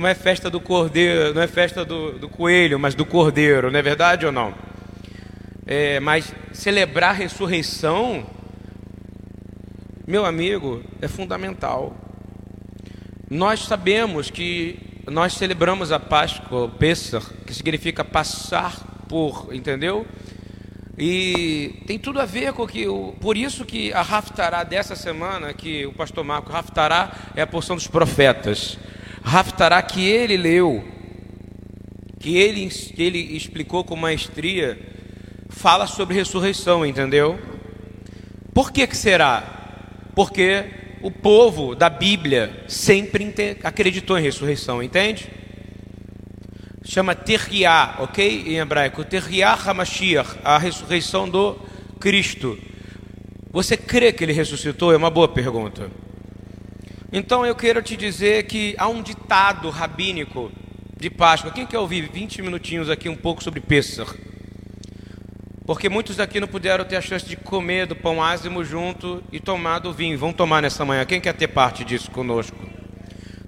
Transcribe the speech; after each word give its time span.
não 0.00 0.08
é 0.08 0.14
festa 0.14 0.48
do 0.48 0.60
cordeiro, 0.60 1.34
não 1.34 1.42
é 1.42 1.46
festa 1.46 1.84
do, 1.84 2.18
do 2.18 2.28
coelho, 2.28 2.78
mas 2.78 2.94
do 2.94 3.04
cordeiro, 3.04 3.70
não 3.70 3.78
é 3.78 3.82
verdade 3.82 4.24
ou 4.24 4.32
não? 4.32 4.54
É, 5.66 6.00
mas 6.00 6.34
celebrar 6.52 7.10
a 7.10 7.12
ressurreição, 7.12 8.26
meu 10.06 10.24
amigo, 10.24 10.82
é 11.00 11.06
fundamental. 11.06 11.94
Nós 13.28 13.60
sabemos 13.60 14.30
que 14.30 14.78
nós 15.06 15.34
celebramos 15.34 15.92
a 15.92 16.00
Páscoa, 16.00 16.64
o 16.64 16.70
Pessah, 16.70 17.22
que 17.46 17.54
significa 17.54 18.04
passar 18.04 19.04
por, 19.08 19.48
entendeu? 19.52 20.06
E 20.98 21.82
tem 21.86 21.98
tudo 21.98 22.20
a 22.20 22.24
ver 22.24 22.52
com 22.52 22.66
que 22.66 22.86
por 23.20 23.36
isso 23.36 23.64
que 23.64 23.92
a 23.92 24.02
Raftará 24.02 24.64
dessa 24.64 24.96
semana, 24.96 25.52
que 25.54 25.86
o 25.86 25.92
pastor 25.92 26.24
Marco 26.24 26.50
Raftará 26.50 27.12
é 27.36 27.42
a 27.42 27.46
porção 27.46 27.76
dos 27.76 27.86
profetas. 27.86 28.78
Raftará 29.22 29.80
que 29.82 30.06
ele 30.06 30.36
leu, 30.36 30.84
que 32.18 32.36
ele, 32.36 32.66
que 32.68 33.02
ele 33.02 33.36
explicou 33.36 33.84
com 33.84 33.96
maestria, 33.96 34.78
fala 35.48 35.86
sobre 35.86 36.14
ressurreição, 36.14 36.84
entendeu? 36.84 37.38
Por 38.54 38.72
que 38.72 38.86
que 38.86 38.96
será? 38.96 40.10
Porque 40.14 40.64
o 41.02 41.10
povo 41.10 41.74
da 41.74 41.88
Bíblia 41.88 42.64
sempre 42.68 43.34
acreditou 43.62 44.18
em 44.18 44.22
ressurreição, 44.22 44.82
entende? 44.82 45.28
Chama 46.84 47.14
Terriá, 47.14 47.96
ok? 48.00 48.44
Em 48.46 48.58
hebraico, 48.58 49.04
Terriá 49.04 49.54
Hamashiach, 49.54 50.38
a 50.42 50.58
ressurreição 50.58 51.28
do 51.28 51.56
Cristo. 51.98 52.58
Você 53.52 53.76
crê 53.76 54.12
que 54.12 54.24
ele 54.24 54.32
ressuscitou? 54.32 54.92
É 54.92 54.96
uma 54.96 55.10
boa 55.10 55.28
pergunta. 55.28 55.90
Então 57.12 57.44
eu 57.44 57.56
quero 57.56 57.82
te 57.82 57.96
dizer 57.96 58.44
que 58.44 58.76
há 58.78 58.86
um 58.86 59.02
ditado 59.02 59.68
rabínico 59.68 60.52
de 60.96 61.10
Páscoa. 61.10 61.50
Quem 61.50 61.66
quer 61.66 61.78
ouvir 61.78 62.08
20 62.08 62.40
minutinhos 62.40 62.88
aqui 62.88 63.08
um 63.08 63.16
pouco 63.16 63.42
sobre 63.42 63.60
Pêssar? 63.60 64.06
Porque 65.66 65.88
muitos 65.88 66.14
daqui 66.16 66.38
não 66.38 66.46
puderam 66.46 66.84
ter 66.84 66.94
a 66.94 67.00
chance 67.00 67.26
de 67.26 67.36
comer 67.36 67.86
do 67.86 67.96
pão 67.96 68.22
ázimo 68.22 68.64
junto 68.64 69.24
e 69.32 69.40
tomar 69.40 69.80
do 69.80 69.92
vinho. 69.92 70.16
Vão 70.16 70.32
tomar 70.32 70.62
nessa 70.62 70.84
manhã. 70.84 71.04
Quem 71.04 71.20
quer 71.20 71.32
ter 71.34 71.48
parte 71.48 71.84
disso 71.84 72.12
conosco? 72.12 72.56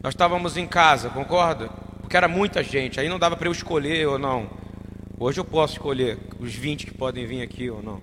Nós 0.03 0.13
estávamos 0.13 0.57
em 0.57 0.67
casa, 0.67 1.09
concorda? 1.11 1.69
Porque 2.01 2.17
era 2.17 2.27
muita 2.27 2.65
gente, 2.65 2.99
aí 2.99 3.09
não 3.09 3.19
dava 3.19 3.37
para 3.37 3.47
eu 3.47 3.53
escolher 3.53 4.09
ou 4.09 4.19
não. 4.19 4.51
Hoje 5.21 5.39
eu 5.39 5.45
posso 5.45 5.75
escolher 5.75 6.19
os 6.41 6.53
20 6.53 6.87
que 6.87 6.95
podem 6.95 7.25
vir 7.27 7.43
aqui 7.43 7.71
ou 7.71 7.81
não. 7.81 8.01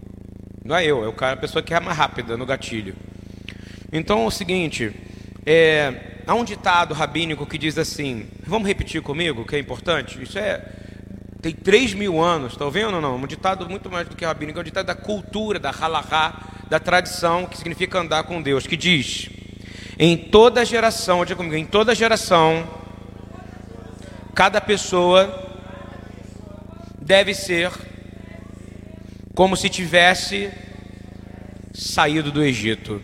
Não 0.63 0.77
é 0.77 0.85
eu, 0.85 1.03
é 1.03 1.07
o 1.09 1.13
cara, 1.13 1.33
a 1.33 1.37
pessoa 1.37 1.61
que 1.61 1.73
é 1.73 1.79
mais 1.81 1.97
rápida 1.97 2.37
no 2.37 2.45
gatilho. 2.45 2.95
Então 3.91 4.23
é 4.23 4.25
o 4.25 4.31
seguinte, 4.31 4.93
é, 5.51 6.21
há 6.27 6.35
um 6.35 6.43
ditado 6.43 6.93
rabínico 6.93 7.43
que 7.43 7.57
diz 7.57 7.75
assim: 7.75 8.27
vamos 8.45 8.67
repetir 8.67 9.01
comigo, 9.01 9.43
que 9.43 9.55
é 9.55 9.59
importante? 9.59 10.21
Isso 10.21 10.37
é. 10.37 10.63
Tem 11.41 11.51
3 11.51 11.95
mil 11.95 12.21
anos, 12.21 12.51
está 12.51 12.69
vendo 12.69 12.95
ou 12.95 13.01
não? 13.01 13.15
Um 13.15 13.25
ditado 13.25 13.67
muito 13.67 13.89
mais 13.89 14.07
do 14.07 14.15
que 14.15 14.23
rabínico, 14.23 14.59
é 14.59 14.61
um 14.61 14.65
ditado 14.65 14.85
da 14.85 14.93
cultura, 14.93 15.57
da 15.57 15.71
halahá, 15.71 16.39
da 16.69 16.79
tradição, 16.79 17.47
que 17.47 17.57
significa 17.57 17.97
andar 17.97 18.23
com 18.25 18.43
Deus, 18.43 18.67
que 18.67 18.77
diz: 18.77 19.27
em 19.97 20.15
toda 20.15 20.63
geração, 20.63 21.25
diga 21.25 21.37
comigo, 21.37 21.55
em 21.55 21.65
toda 21.65 21.95
geração, 21.95 22.67
cada 24.35 24.61
pessoa 24.61 25.47
deve 27.01 27.33
ser 27.33 27.71
como 29.33 29.57
se 29.57 29.67
tivesse 29.67 30.51
saído 31.73 32.31
do 32.31 32.43
Egito. 32.43 33.01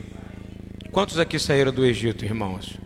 Quantos 0.95 1.19
aqui 1.19 1.37
saíram 1.37 1.73
do 1.73 1.85
Egito, 1.85 2.23
irmãos? 2.23 2.77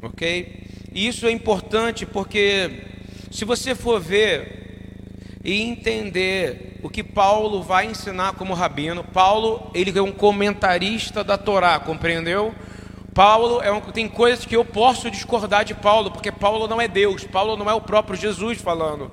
Ok? 0.00 0.64
E 0.92 1.08
isso 1.08 1.26
é 1.26 1.32
importante 1.32 2.06
porque, 2.06 2.84
se 3.32 3.44
você 3.44 3.74
for 3.74 4.00
ver 4.00 5.34
e 5.42 5.60
entender 5.60 6.78
o 6.84 6.88
que 6.88 7.02
Paulo 7.02 7.64
vai 7.64 7.86
ensinar 7.86 8.34
como 8.34 8.54
rabino, 8.54 9.02
Paulo 9.02 9.68
ele 9.74 9.90
é 9.98 10.00
um 10.00 10.12
comentarista 10.12 11.24
da 11.24 11.36
Torá, 11.36 11.80
compreendeu? 11.80 12.54
Paulo 13.12 13.60
é 13.60 13.72
um, 13.72 13.80
tem 13.80 14.08
coisas 14.08 14.46
que 14.46 14.54
eu 14.54 14.64
posso 14.64 15.10
discordar 15.10 15.64
de 15.64 15.74
Paulo, 15.74 16.12
porque 16.12 16.30
Paulo 16.30 16.68
não 16.68 16.80
é 16.80 16.86
Deus, 16.86 17.24
Paulo 17.24 17.56
não 17.56 17.68
é 17.68 17.74
o 17.74 17.80
próprio 17.80 18.16
Jesus 18.16 18.60
falando. 18.60 19.10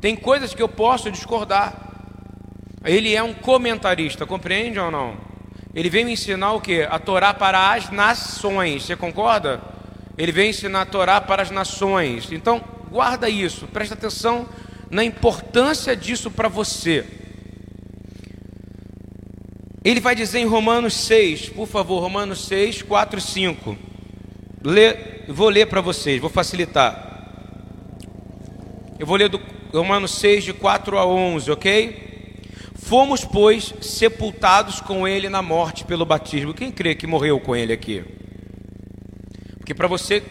Tem 0.00 0.16
coisas 0.16 0.52
que 0.54 0.60
eu 0.60 0.68
posso 0.68 1.08
discordar. 1.08 2.82
Ele 2.84 3.14
é 3.14 3.22
um 3.22 3.32
comentarista, 3.32 4.26
compreende 4.26 4.80
ou 4.80 4.90
não? 4.90 5.33
Ele 5.74 5.90
veio 5.90 6.08
ensinar 6.08 6.52
o 6.52 6.60
que? 6.60 6.82
A 6.82 6.98
Torá 6.98 7.34
para 7.34 7.72
as 7.72 7.90
nações. 7.90 8.84
Você 8.84 8.94
concorda? 8.94 9.60
Ele 10.16 10.30
veio 10.30 10.50
ensinar 10.50 10.82
a 10.82 10.86
Torá 10.86 11.20
para 11.20 11.42
as 11.42 11.50
nações. 11.50 12.30
Então, 12.30 12.62
guarda 12.90 13.28
isso, 13.28 13.66
presta 13.66 13.94
atenção 13.94 14.48
na 14.88 15.02
importância 15.02 15.96
disso 15.96 16.30
para 16.30 16.48
você. 16.48 17.04
Ele 19.84 20.00
vai 20.00 20.14
dizer 20.14 20.38
em 20.38 20.46
Romanos 20.46 20.94
6, 20.94 21.48
por 21.50 21.66
favor, 21.66 22.00
Romanos 22.00 22.46
6, 22.46 22.82
4 22.82 23.18
e 23.18 23.22
5. 23.22 23.76
Lê, 24.62 24.96
vou 25.28 25.48
ler 25.48 25.66
para 25.66 25.80
vocês, 25.80 26.20
vou 26.20 26.30
facilitar. 26.30 27.12
Eu 28.98 29.06
vou 29.06 29.16
ler 29.16 29.28
do 29.28 29.40
Romanos 29.72 30.12
6, 30.12 30.44
de 30.44 30.52
4 30.52 30.96
a 30.96 31.04
11, 31.04 31.50
ok? 31.50 32.13
Fomos, 32.84 33.24
pois, 33.24 33.72
sepultados 33.80 34.78
com 34.78 35.08
ele 35.08 35.30
na 35.30 35.40
morte 35.40 35.86
pelo 35.86 36.04
batismo. 36.04 36.52
Quem 36.52 36.70
crê 36.70 36.94
que 36.94 37.06
morreu 37.06 37.40
com 37.40 37.56
ele 37.56 37.72
aqui? 37.72 38.04
Porque 39.56 39.72
para 39.72 39.88
você 39.88 40.22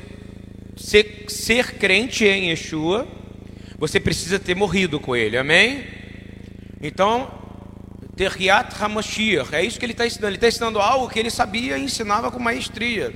ser, 0.78 1.26
ser, 1.30 1.80
crente 1.80 2.26
em 2.26 2.50
Yeshua, 2.50 3.08
você 3.76 4.00
precisa 4.00 4.38
ter 4.38 4.56
morrido 4.56 5.00
com 5.00 5.16
ele, 5.16 5.36
amém? 5.36 5.84
Então, 6.80 7.28
Terriat 8.16 8.72
Hamashiach, 8.80 9.56
é 9.56 9.66
isso 9.66 9.80
que 9.80 9.86
ele 9.88 9.94
está 9.94 10.06
ensinando. 10.06 10.28
Ele 10.28 10.36
está 10.36 10.48
ensinando 10.48 10.80
algo 10.80 11.10
que 11.10 11.18
ele 11.18 11.32
sabia 11.32 11.76
e 11.76 11.86
ensinava 11.86 12.30
com 12.30 12.38
maestria. 12.38 13.12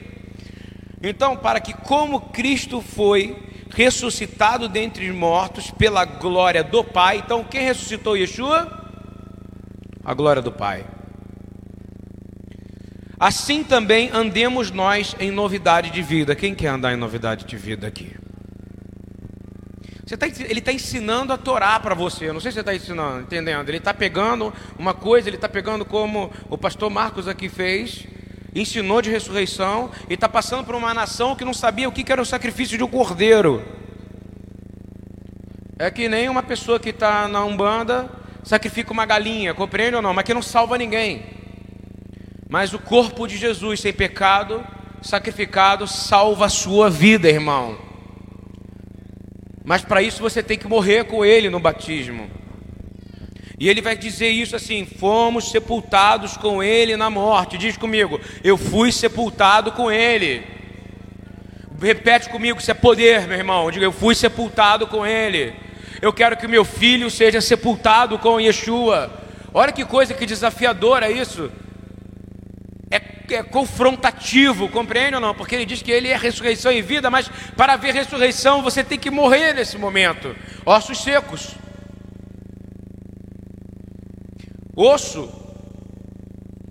Então, 1.00 1.38
para 1.38 1.60
que, 1.60 1.74
como 1.74 2.22
Cristo 2.32 2.82
foi 2.82 3.38
ressuscitado 3.70 4.68
dentre 4.68 5.08
os 5.08 5.16
mortos 5.16 5.70
pela 5.70 6.06
glória 6.06 6.64
do 6.64 6.84
Pai, 6.84 7.22
então 7.24 7.44
quem 7.44 7.62
ressuscitou 7.62 8.18
Yeshua? 8.18 8.77
A 10.08 10.14
glória 10.14 10.42
do 10.42 10.54
Pai. 10.54 10.86
Assim 13.20 13.62
também 13.62 14.10
andemos 14.14 14.72
nós 14.72 15.14
em 15.20 15.30
novidade 15.32 15.90
de 15.90 16.02
vida. 16.02 16.34
Quem 16.34 16.56
quer 16.56 16.70
andar 16.70 16.94
em 16.94 16.96
novidade 16.96 17.44
de 17.44 17.58
vida 17.58 17.86
aqui? 17.86 18.16
Tá, 20.18 20.26
ele 20.26 20.60
está 20.60 20.72
ensinando 20.72 21.34
a 21.34 21.38
Torá 21.38 21.78
para 21.82 21.94
você. 21.94 22.30
Eu 22.30 22.34
não 22.34 22.40
sei 22.40 22.52
se 22.52 22.56
você 22.56 22.62
está 22.62 22.74
ensinando, 22.74 23.20
entendendo? 23.20 23.68
Ele 23.68 23.80
está 23.80 23.94
pegando 23.94 24.54
uma 24.80 24.94
coisa, 24.94 25.28
ele 25.28 25.36
está 25.36 25.50
pegando 25.50 25.84
como 25.84 26.32
o 26.50 26.58
pastor 26.58 26.90
Marcos 26.90 27.28
aqui 27.28 27.50
fez, 27.50 28.08
ensinou 28.56 29.02
de 29.02 29.12
ressurreição, 29.12 29.92
e 30.10 30.14
está 30.14 30.30
passando 30.30 30.64
por 30.64 30.74
uma 30.74 30.94
nação 30.94 31.36
que 31.36 31.44
não 31.44 31.54
sabia 31.54 31.90
o 31.90 31.92
que 31.92 32.10
era 32.10 32.22
o 32.22 32.26
sacrifício 32.26 32.78
de 32.78 32.84
um 32.86 32.88
cordeiro. 32.88 33.62
É 35.78 35.92
que 35.92 36.08
nem 36.08 36.30
uma 36.30 36.42
pessoa 36.42 36.80
que 36.80 36.92
está 36.92 37.28
na 37.28 37.44
Umbanda 37.44 38.10
sacrifica 38.48 38.94
uma 38.94 39.06
galinha, 39.06 39.54
compreende 39.54 39.96
ou 39.96 40.02
não? 40.02 40.14
Mas 40.14 40.24
que 40.24 40.34
não 40.34 40.42
salva 40.42 40.78
ninguém. 40.78 41.24
Mas 42.50 42.74
o 42.74 42.80
corpo 42.80 43.28
de 43.28 43.38
Jesus 43.38 43.82
sem 43.82 43.92
pecado, 43.92 44.66
sacrificado, 45.02 45.86
salva 45.86 46.46
a 46.46 46.50
sua 46.50 46.90
vida, 46.90 47.28
irmão. 47.28 47.78
Mas 49.66 49.84
para 49.84 50.02
isso 50.02 50.22
você 50.22 50.42
tem 50.42 50.58
que 50.58 50.68
morrer 50.68 51.04
com 51.04 51.26
ele 51.26 51.50
no 51.50 51.60
batismo. 51.60 52.30
E 53.60 53.68
ele 53.68 53.82
vai 53.82 53.98
dizer 53.98 54.30
isso 54.30 54.56
assim: 54.56 54.86
fomos 54.86 55.52
sepultados 55.52 56.38
com 56.38 56.64
ele 56.64 56.96
na 56.96 57.10
morte. 57.10 57.58
Diz 57.58 57.76
comigo, 57.76 58.20
eu 58.44 58.58
fui 58.58 58.92
sepultado 58.92 59.74
com 59.74 59.92
ele. 59.92 60.44
Repete 61.82 62.30
comigo, 62.30 62.60
isso 62.60 62.72
é 62.72 62.74
poder, 62.74 63.28
meu 63.28 63.38
irmão. 63.38 63.70
Diga, 63.70 63.86
eu 63.86 63.92
fui 63.92 64.16
sepultado 64.16 64.88
com 64.88 65.06
ele. 65.06 65.54
Eu 66.02 66.14
quero 66.14 66.38
que 66.38 66.48
meu 66.48 66.64
filho 66.64 67.10
seja 67.10 67.42
sepultado 67.42 68.20
com 68.20 68.40
Yeshua. 68.40 69.12
Olha 69.54 69.72
que 69.72 69.86
coisa 69.86 70.14
que 70.14 70.26
desafiadora 70.26 71.10
isso. 71.10 71.52
É, 72.92 73.02
é, 73.34 73.44
confrontativo, 73.44 74.70
compreende 74.70 75.16
ou 75.16 75.22
não? 75.22 75.34
Porque 75.34 75.56
ele 75.56 75.66
diz 75.66 75.82
que 75.82 75.92
ele 75.92 76.08
é 76.08 76.16
ressurreição 76.16 76.72
e 76.72 76.82
vida, 76.82 77.10
mas 77.10 77.30
para 77.56 77.74
haver 77.74 77.94
ressurreição 77.94 78.62
você 78.62 78.84
tem 78.84 79.00
que 79.00 79.10
morrer 79.10 79.54
nesse 79.54 79.78
momento. 79.78 80.36
Ossos 80.66 81.02
secos. 81.02 81.56
Osso, 84.76 85.28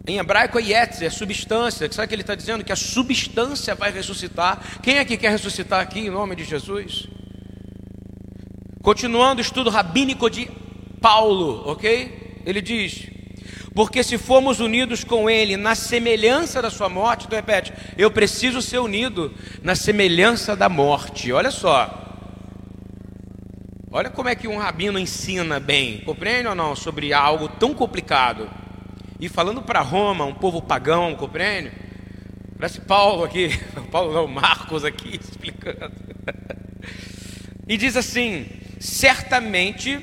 em 0.06 0.18
hebraico 0.18 0.60
é 0.60 0.62
yetzer, 0.62 1.08
é 1.08 1.10
substância. 1.10 1.90
Sabe 1.90 2.06
o 2.06 2.08
que 2.08 2.14
ele 2.14 2.22
está 2.22 2.36
dizendo? 2.36 2.62
Que 2.62 2.72
a 2.72 2.76
substância 2.76 3.74
vai 3.74 3.90
ressuscitar. 3.90 4.80
Quem 4.80 5.00
aqui 5.00 5.16
quer 5.16 5.32
ressuscitar 5.32 5.80
aqui 5.80 5.98
em 5.98 6.10
nome 6.10 6.36
de 6.36 6.44
Jesus? 6.44 7.08
Continuando 8.86 9.40
o 9.40 9.42
estudo 9.42 9.68
rabínico 9.68 10.30
de 10.30 10.48
Paulo, 11.00 11.68
ok? 11.68 12.40
Ele 12.46 12.62
diz: 12.62 13.10
Porque 13.74 14.00
se 14.04 14.16
formos 14.16 14.60
unidos 14.60 15.02
com 15.02 15.28
Ele 15.28 15.56
na 15.56 15.74
semelhança 15.74 16.62
da 16.62 16.70
Sua 16.70 16.88
morte, 16.88 17.26
então 17.26 17.36
repete, 17.36 17.72
eu 17.98 18.12
preciso 18.12 18.62
ser 18.62 18.78
unido 18.78 19.34
na 19.60 19.74
semelhança 19.74 20.54
da 20.54 20.68
morte. 20.68 21.32
Olha 21.32 21.50
só. 21.50 22.00
Olha 23.90 24.08
como 24.08 24.28
é 24.28 24.36
que 24.36 24.46
um 24.46 24.56
rabino 24.56 25.00
ensina 25.00 25.58
bem, 25.58 25.98
compreende 26.02 26.46
ou 26.46 26.54
não, 26.54 26.76
sobre 26.76 27.12
algo 27.12 27.48
tão 27.48 27.74
complicado. 27.74 28.48
E 29.18 29.28
falando 29.28 29.62
para 29.62 29.80
Roma, 29.80 30.24
um 30.26 30.34
povo 30.34 30.62
pagão, 30.62 31.16
compreende? 31.16 31.72
Parece 32.56 32.80
Paulo 32.82 33.24
aqui, 33.24 33.50
Paulo 33.90 34.14
não, 34.14 34.28
Marcos 34.28 34.84
aqui 34.84 35.18
explicando. 35.20 35.92
E 37.68 37.76
diz 37.76 37.96
assim: 37.96 38.46
certamente, 38.78 39.98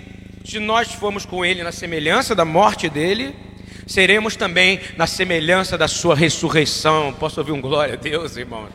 se 0.46 0.60
nós 0.60 0.94
formos 0.94 1.25
com 1.25 1.44
Ele 1.44 1.64
na 1.64 1.72
semelhança 1.72 2.36
da 2.36 2.46
morte 2.46 2.90
dele, 2.90 3.36
seremos 3.88 4.36
também 4.36 4.80
na 4.98 5.08
semelhança 5.08 5.78
da 5.78 5.88
Sua 5.88 6.16
ressurreição. 6.16 7.14
Posso 7.14 7.40
ouvir 7.40 7.52
um 7.52 7.62
glória 7.62 7.94
a 7.94 7.98
Deus, 7.98 8.38
irmãos? 8.38 8.70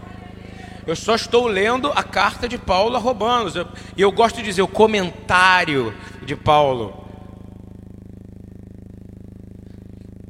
Eu 0.86 0.96
só 0.96 1.14
estou 1.14 1.46
lendo 1.46 1.92
a 1.94 2.02
carta 2.02 2.48
de 2.48 2.56
Paulo 2.56 2.96
a 2.96 2.98
Romanos. 2.98 3.54
E 3.54 3.58
eu, 3.58 3.68
eu 3.98 4.10
gosto 4.10 4.36
de 4.36 4.42
dizer 4.42 4.62
o 4.62 4.68
comentário 4.68 5.94
de 6.24 6.34
Paulo. 6.34 7.04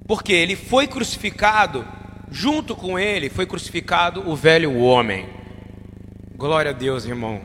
Porque 0.08 0.32
ele 0.32 0.56
foi 0.56 0.88
crucificado, 0.88 1.86
junto 2.30 2.74
com 2.74 2.98
ele 2.98 3.28
foi 3.28 3.46
crucificado 3.46 4.28
o 4.28 4.34
velho 4.34 4.76
homem. 4.78 5.28
Glória 6.34 6.70
a 6.70 6.74
Deus, 6.74 7.04
irmão. 7.04 7.42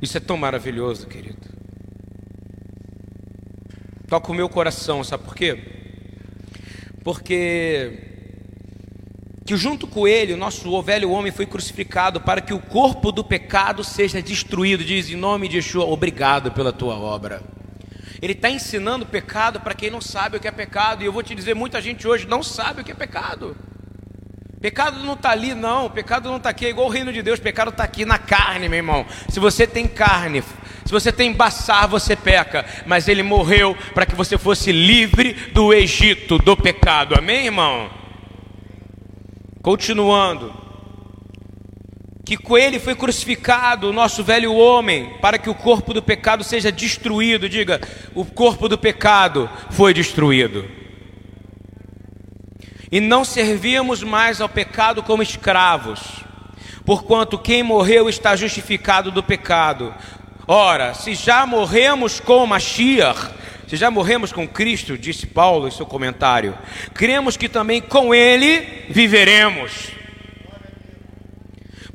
Isso 0.00 0.16
é 0.16 0.20
tão 0.20 0.36
maravilhoso, 0.36 1.06
querido. 1.06 1.38
Toca 4.08 4.32
o 4.32 4.34
meu 4.34 4.48
coração, 4.48 5.04
sabe 5.04 5.24
por 5.24 5.34
quê? 5.34 5.58
Porque 7.04 8.06
que 9.46 9.56
junto 9.56 9.86
com 9.86 10.06
ele 10.06 10.32
o 10.32 10.36
nosso 10.36 10.80
velho 10.82 11.10
homem 11.10 11.32
foi 11.32 11.44
crucificado 11.44 12.20
para 12.20 12.40
que 12.40 12.54
o 12.54 12.60
corpo 12.60 13.10
do 13.10 13.24
pecado 13.24 13.82
seja 13.82 14.22
destruído. 14.22 14.84
Diz 14.84 15.10
em 15.10 15.16
nome 15.16 15.48
de 15.48 15.56
Yeshua, 15.56 15.84
obrigado 15.84 16.52
pela 16.52 16.72
tua 16.72 16.96
obra. 16.96 17.42
Ele 18.22 18.32
está 18.32 18.50
ensinando 18.50 19.06
pecado 19.06 19.60
para 19.60 19.74
quem 19.74 19.90
não 19.90 20.00
sabe 20.00 20.36
o 20.36 20.40
que 20.40 20.46
é 20.46 20.52
pecado. 20.52 21.02
E 21.02 21.06
eu 21.06 21.12
vou 21.12 21.22
te 21.22 21.34
dizer, 21.34 21.54
muita 21.54 21.80
gente 21.80 22.06
hoje 22.06 22.28
não 22.28 22.42
sabe 22.42 22.82
o 22.82 22.84
que 22.84 22.92
é 22.92 22.94
pecado. 22.94 23.56
Pecado 24.60 25.02
não 25.02 25.14
está 25.14 25.30
ali, 25.30 25.54
não. 25.54 25.88
Pecado 25.88 26.28
não 26.28 26.36
está 26.36 26.50
aqui. 26.50 26.66
É 26.66 26.68
igual 26.68 26.86
o 26.86 26.90
reino 26.90 27.12
de 27.12 27.22
Deus. 27.22 27.40
Pecado 27.40 27.70
está 27.70 27.82
aqui 27.82 28.04
na 28.04 28.18
carne, 28.18 28.68
meu 28.68 28.76
irmão. 28.76 29.06
Se 29.28 29.40
você 29.40 29.66
tem 29.66 29.86
carne, 29.86 30.42
se 30.84 30.92
você 30.92 31.10
tem 31.10 31.32
baçar, 31.32 31.88
você 31.88 32.14
peca. 32.14 32.66
Mas 32.84 33.08
ele 33.08 33.22
morreu 33.22 33.74
para 33.94 34.04
que 34.04 34.14
você 34.14 34.36
fosse 34.36 34.70
livre 34.70 35.32
do 35.54 35.72
Egito, 35.72 36.36
do 36.36 36.54
pecado. 36.56 37.14
Amém, 37.16 37.46
irmão? 37.46 37.90
Continuando, 39.62 40.54
que 42.24 42.36
com 42.36 42.56
ele 42.56 42.78
foi 42.78 42.94
crucificado 42.94 43.88
o 43.88 43.92
nosso 43.92 44.22
velho 44.22 44.54
homem, 44.54 45.18
para 45.20 45.38
que 45.38 45.50
o 45.50 45.54
corpo 45.54 45.94
do 45.94 46.02
pecado 46.02 46.44
seja 46.44 46.70
destruído. 46.70 47.48
Diga, 47.48 47.80
o 48.14 48.26
corpo 48.26 48.68
do 48.68 48.76
pecado 48.76 49.48
foi 49.70 49.94
destruído. 49.94 50.79
E 52.92 53.00
não 53.00 53.24
servíamos 53.24 54.02
mais 54.02 54.40
ao 54.40 54.48
pecado 54.48 55.02
como 55.02 55.22
escravos, 55.22 56.00
porquanto 56.84 57.38
quem 57.38 57.62
morreu 57.62 58.08
está 58.08 58.34
justificado 58.34 59.12
do 59.12 59.22
pecado. 59.22 59.94
Ora, 60.46 60.92
se 60.94 61.14
já 61.14 61.46
morremos 61.46 62.18
com 62.18 62.44
Mashiach, 62.46 63.30
se 63.68 63.76
já 63.76 63.88
morremos 63.88 64.32
com 64.32 64.48
Cristo, 64.48 64.98
disse 64.98 65.24
Paulo 65.24 65.68
em 65.68 65.70
seu 65.70 65.86
comentário, 65.86 66.58
cremos 66.92 67.36
que 67.36 67.48
também 67.48 67.80
com 67.80 68.12
Ele 68.12 68.86
viveremos. 68.88 69.92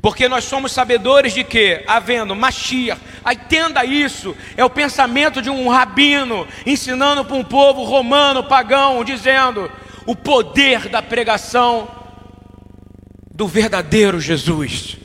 Porque 0.00 0.28
nós 0.28 0.44
somos 0.44 0.72
sabedores 0.72 1.34
de 1.34 1.44
que, 1.44 1.82
havendo 1.86 2.34
Mashiach, 2.34 2.98
aí 3.22 3.36
tenda 3.36 3.84
isso, 3.84 4.34
é 4.56 4.64
o 4.64 4.70
pensamento 4.70 5.42
de 5.42 5.50
um 5.50 5.68
rabino 5.68 6.48
ensinando 6.64 7.24
para 7.24 7.36
um 7.36 7.44
povo 7.44 7.82
romano, 7.84 8.44
pagão, 8.44 9.04
dizendo 9.04 9.70
o 10.06 10.14
poder 10.14 10.88
da 10.88 11.02
pregação 11.02 11.88
do 13.34 13.46
verdadeiro 13.46 14.20
Jesus. 14.20 14.96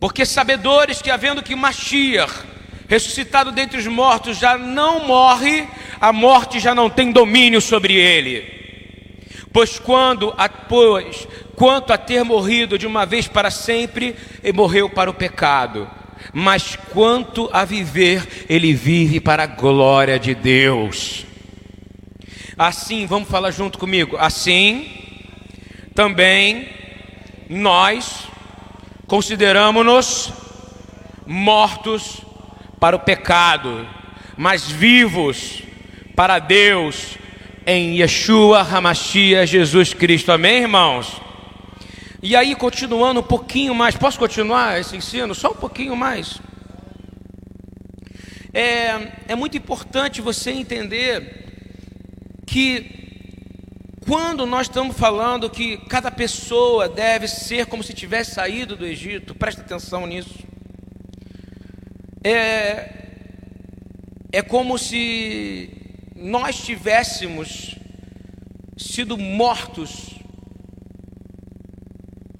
Porque 0.00 0.24
sabedores 0.26 1.00
que, 1.00 1.10
havendo 1.10 1.42
que 1.42 1.54
Mashiach, 1.54 2.32
ressuscitado 2.88 3.52
dentre 3.52 3.78
os 3.78 3.86
mortos, 3.86 4.38
já 4.38 4.56
não 4.56 5.06
morre, 5.06 5.68
a 6.00 6.12
morte 6.12 6.60
já 6.60 6.74
não 6.74 6.88
tem 6.88 7.12
domínio 7.12 7.60
sobre 7.60 7.94
ele. 7.94 8.54
Pois 9.52 9.78
quando, 9.78 10.34
pois, 10.68 11.26
quanto 11.54 11.92
a 11.92 11.98
ter 11.98 12.22
morrido 12.22 12.78
de 12.78 12.86
uma 12.86 13.06
vez 13.06 13.26
para 13.26 13.50
sempre, 13.50 14.14
ele 14.42 14.52
morreu 14.52 14.90
para 14.90 15.10
o 15.10 15.14
pecado. 15.14 15.90
Mas 16.32 16.76
quanto 16.92 17.48
a 17.52 17.64
viver, 17.64 18.46
ele 18.48 18.72
vive 18.72 19.20
para 19.20 19.44
a 19.44 19.46
glória 19.46 20.18
de 20.18 20.34
Deus. 20.34 21.24
Assim, 22.58 23.06
vamos 23.06 23.28
falar 23.28 23.50
junto 23.50 23.78
comigo. 23.78 24.16
Assim, 24.16 24.90
também 25.94 26.68
nós 27.48 28.26
Consideramos-nos 29.06 30.32
mortos 31.24 32.20
para 32.80 32.96
o 32.96 33.00
pecado, 33.00 33.86
mas 34.36 34.68
vivos 34.68 35.62
para 36.16 36.40
Deus 36.40 37.16
em 37.64 38.00
Yeshua 38.00 38.62
Hamashia 38.62 39.46
Jesus 39.46 39.94
Cristo. 39.94 40.32
Amém, 40.32 40.62
irmãos? 40.62 41.20
E 42.28 42.34
aí, 42.34 42.56
continuando 42.56 43.20
um 43.20 43.22
pouquinho 43.22 43.72
mais, 43.72 43.94
posso 43.94 44.18
continuar 44.18 44.80
esse 44.80 44.96
ensino? 44.96 45.32
Só 45.32 45.52
um 45.52 45.54
pouquinho 45.54 45.94
mais. 45.94 46.40
É, 48.52 49.12
é 49.28 49.36
muito 49.36 49.56
importante 49.56 50.20
você 50.20 50.50
entender 50.50 51.44
que 52.44 52.90
quando 54.04 54.44
nós 54.44 54.66
estamos 54.66 54.98
falando 54.98 55.48
que 55.48 55.76
cada 55.88 56.10
pessoa 56.10 56.88
deve 56.88 57.28
ser 57.28 57.66
como 57.66 57.84
se 57.84 57.94
tivesse 57.94 58.34
saído 58.34 58.74
do 58.74 58.84
Egito, 58.84 59.32
presta 59.32 59.62
atenção 59.62 60.04
nisso. 60.04 60.40
É, 62.24 62.92
é 64.32 64.42
como 64.42 64.76
se 64.76 65.70
nós 66.16 66.56
tivéssemos 66.56 67.76
sido 68.76 69.16
mortos 69.16 70.15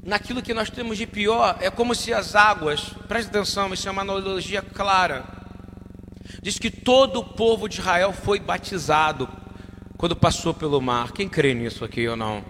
naquilo 0.06 0.40
que 0.40 0.54
nós 0.54 0.70
temos 0.70 0.96
de 0.96 1.06
pior. 1.06 1.58
É 1.60 1.68
como 1.70 1.94
se 1.94 2.14
as 2.14 2.34
águas, 2.34 2.94
presta 3.08 3.36
atenção, 3.36 3.75
isso 3.75 3.88
é 3.88 3.90
uma 3.90 4.02
analogia 4.02 4.62
clara. 4.62 5.26
Diz 6.40 6.58
que 6.58 6.70
todo 6.70 7.18
o 7.18 7.25
povo 7.25 7.68
de 7.68 7.80
Israel 7.80 8.12
foi 8.12 8.38
batizado 8.38 9.28
quando 9.98 10.14
passou 10.14 10.54
pelo 10.54 10.80
mar. 10.80 11.12
Quem 11.12 11.28
crê 11.28 11.52
nisso 11.52 11.84
aqui 11.84 12.06
ou 12.06 12.16
não? 12.16 12.44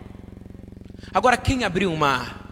Agora, 1.13 1.37
quem 1.37 1.65
abriu 1.65 1.93
o 1.93 1.97
mar? 1.97 2.45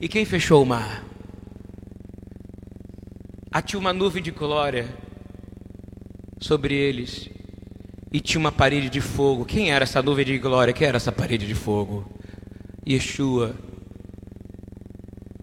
E 0.00 0.08
quem 0.08 0.24
fechou 0.24 0.62
o 0.62 0.66
mar? 0.66 1.04
Há 3.50 3.62
tinha 3.62 3.78
uma 3.80 3.92
nuvem 3.92 4.22
de 4.22 4.30
glória 4.30 4.96
sobre 6.40 6.74
eles 6.74 7.30
e 8.12 8.20
tinha 8.20 8.38
uma 8.38 8.52
parede 8.52 8.90
de 8.90 9.00
fogo. 9.00 9.44
Quem 9.44 9.72
era 9.72 9.84
essa 9.84 10.02
nuvem 10.02 10.24
de 10.24 10.38
glória? 10.38 10.74
Quem 10.74 10.86
era 10.86 10.96
essa 10.96 11.12
parede 11.12 11.46
de 11.46 11.54
fogo? 11.54 12.13
Yeshua. 12.86 13.56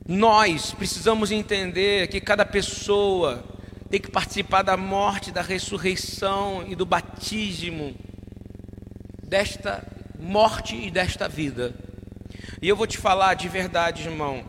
Nós 0.08 0.74
precisamos 0.74 1.32
entender 1.32 2.08
que 2.08 2.22
cada 2.22 2.46
pessoa 2.46 3.44
tem 3.90 4.00
que 4.00 4.12
participar 4.12 4.62
da 4.62 4.78
morte, 4.78 5.32
da 5.32 5.42
ressurreição 5.42 6.66
e 6.68 6.76
do 6.76 6.86
batismo 6.86 7.96
desta 9.24 9.86
morte 10.20 10.76
e 10.76 10.92
desta 10.92 11.28
vida. 11.28 11.74
E 12.62 12.68
eu 12.68 12.76
vou 12.76 12.86
te 12.86 12.98
falar 12.98 13.34
de 13.34 13.50
verdade, 13.50 14.04
irmão. 14.04 14.46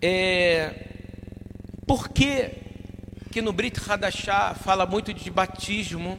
É, 0.00 0.86
por 1.86 2.08
que, 2.08 2.54
que 3.30 3.42
no 3.42 3.52
Brit 3.52 3.78
Hadashah 3.78 4.54
fala 4.54 4.86
muito 4.86 5.12
de 5.12 5.30
batismo 5.30 6.18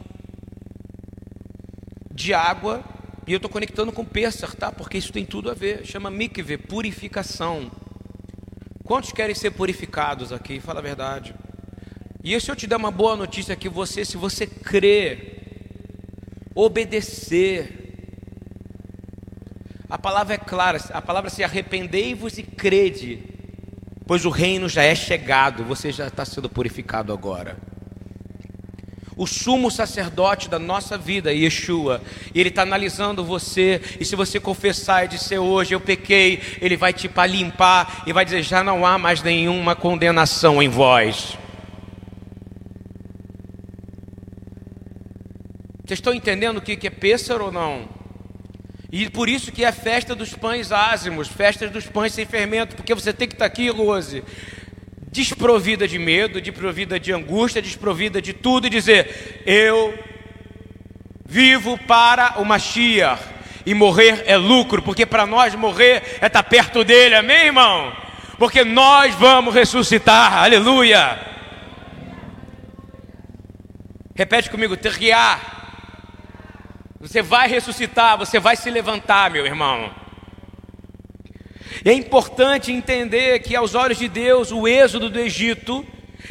de 2.14 2.32
água? 2.32 2.91
E 3.26 3.32
eu 3.32 3.36
estou 3.36 3.50
conectando 3.50 3.92
com 3.92 4.04
Pesach, 4.04 4.56
tá? 4.56 4.72
Porque 4.72 4.98
isso 4.98 5.12
tem 5.12 5.24
tudo 5.24 5.50
a 5.50 5.54
ver. 5.54 5.86
Chama 5.86 6.10
mikve, 6.10 6.58
purificação. 6.58 7.70
Quantos 8.84 9.12
querem 9.12 9.34
ser 9.34 9.52
purificados 9.52 10.32
aqui? 10.32 10.60
Fala 10.60 10.80
a 10.80 10.82
verdade. 10.82 11.34
E 12.24 12.38
se 12.40 12.50
eu 12.50 12.56
te 12.56 12.66
der 12.66 12.76
uma 12.76 12.90
boa 12.90 13.16
notícia 13.16 13.54
que 13.54 13.68
você, 13.68 14.04
se 14.04 14.16
você 14.16 14.46
crer, 14.46 15.32
obedecer, 16.54 17.78
a 19.88 19.98
palavra 19.98 20.34
é 20.34 20.38
clara, 20.38 20.78
a 20.92 21.02
palavra 21.02 21.30
se 21.30 21.44
arrependei-vos 21.44 22.38
e 22.38 22.42
crede, 22.42 23.22
pois 24.06 24.24
o 24.24 24.30
reino 24.30 24.68
já 24.68 24.82
é 24.82 24.94
chegado, 24.94 25.64
você 25.64 25.92
já 25.92 26.08
está 26.08 26.24
sendo 26.24 26.48
purificado 26.48 27.12
agora. 27.12 27.56
O 29.16 29.26
sumo 29.26 29.70
sacerdote 29.70 30.48
da 30.48 30.58
nossa 30.58 30.96
vida, 30.96 31.32
Yeshua, 31.32 32.02
e 32.34 32.40
ele 32.40 32.48
está 32.48 32.62
analisando 32.62 33.24
você, 33.24 33.80
e 34.00 34.04
se 34.04 34.16
você 34.16 34.40
confessar 34.40 35.04
e 35.04 35.08
dizer 35.08 35.38
hoje 35.38 35.74
eu 35.74 35.80
pequei, 35.80 36.40
ele 36.60 36.76
vai 36.76 36.92
te 36.92 37.10
limpar 37.28 38.04
e 38.06 38.12
vai 38.12 38.24
dizer: 38.24 38.42
já 38.42 38.64
não 38.64 38.86
há 38.86 38.96
mais 38.96 39.22
nenhuma 39.22 39.76
condenação 39.76 40.62
em 40.62 40.68
vós. 40.68 41.36
Vocês 45.84 45.98
estão 45.98 46.14
entendendo 46.14 46.56
o 46.56 46.62
que 46.62 46.86
é 46.86 46.90
pêssaro 46.90 47.46
ou 47.46 47.52
não? 47.52 47.86
E 48.92 49.08
por 49.08 49.26
isso 49.26 49.50
que 49.50 49.64
é 49.64 49.68
a 49.68 49.72
festa 49.72 50.14
dos 50.14 50.34
pães 50.34 50.70
ázimos, 50.70 51.26
festas 51.26 51.70
dos 51.70 51.86
pães 51.86 52.12
sem 52.12 52.26
fermento, 52.26 52.76
porque 52.76 52.94
você 52.94 53.10
tem 53.10 53.26
que 53.26 53.34
estar 53.34 53.46
aqui, 53.46 53.70
Rose, 53.70 54.22
desprovida 55.12 55.86
de 55.86 55.98
medo, 55.98 56.40
desprovida 56.40 56.98
de 56.98 57.12
angústia, 57.12 57.60
desprovida 57.60 58.20
de 58.20 58.32
tudo 58.32 58.66
e 58.66 58.70
dizer: 58.70 59.42
Eu 59.46 59.96
vivo 61.26 61.78
para 61.86 62.40
o 62.40 62.44
Mashiach 62.44 63.22
e 63.64 63.74
morrer 63.74 64.24
é 64.26 64.36
lucro, 64.36 64.82
porque 64.82 65.04
para 65.04 65.26
nós 65.26 65.54
morrer 65.54 66.18
é 66.20 66.26
estar 66.26 66.42
perto 66.42 66.82
dele, 66.82 67.14
amém, 67.14 67.46
irmão? 67.46 67.94
Porque 68.38 68.64
nós 68.64 69.14
vamos 69.14 69.54
ressuscitar, 69.54 70.42
aleluia. 70.42 71.20
Repete 74.16 74.50
comigo, 74.50 74.76
terriar. 74.76 75.50
Você 77.00 77.20
vai 77.20 77.48
ressuscitar, 77.48 78.16
você 78.16 78.40
vai 78.40 78.56
se 78.56 78.70
levantar, 78.70 79.30
meu 79.30 79.44
irmão. 79.44 80.01
E 81.84 81.90
é 81.90 81.92
importante 81.92 82.70
entender 82.70 83.40
que, 83.40 83.56
aos 83.56 83.74
olhos 83.74 83.98
de 83.98 84.08
Deus, 84.08 84.52
o 84.52 84.68
êxodo 84.68 85.10
do 85.10 85.18
Egito 85.18 85.84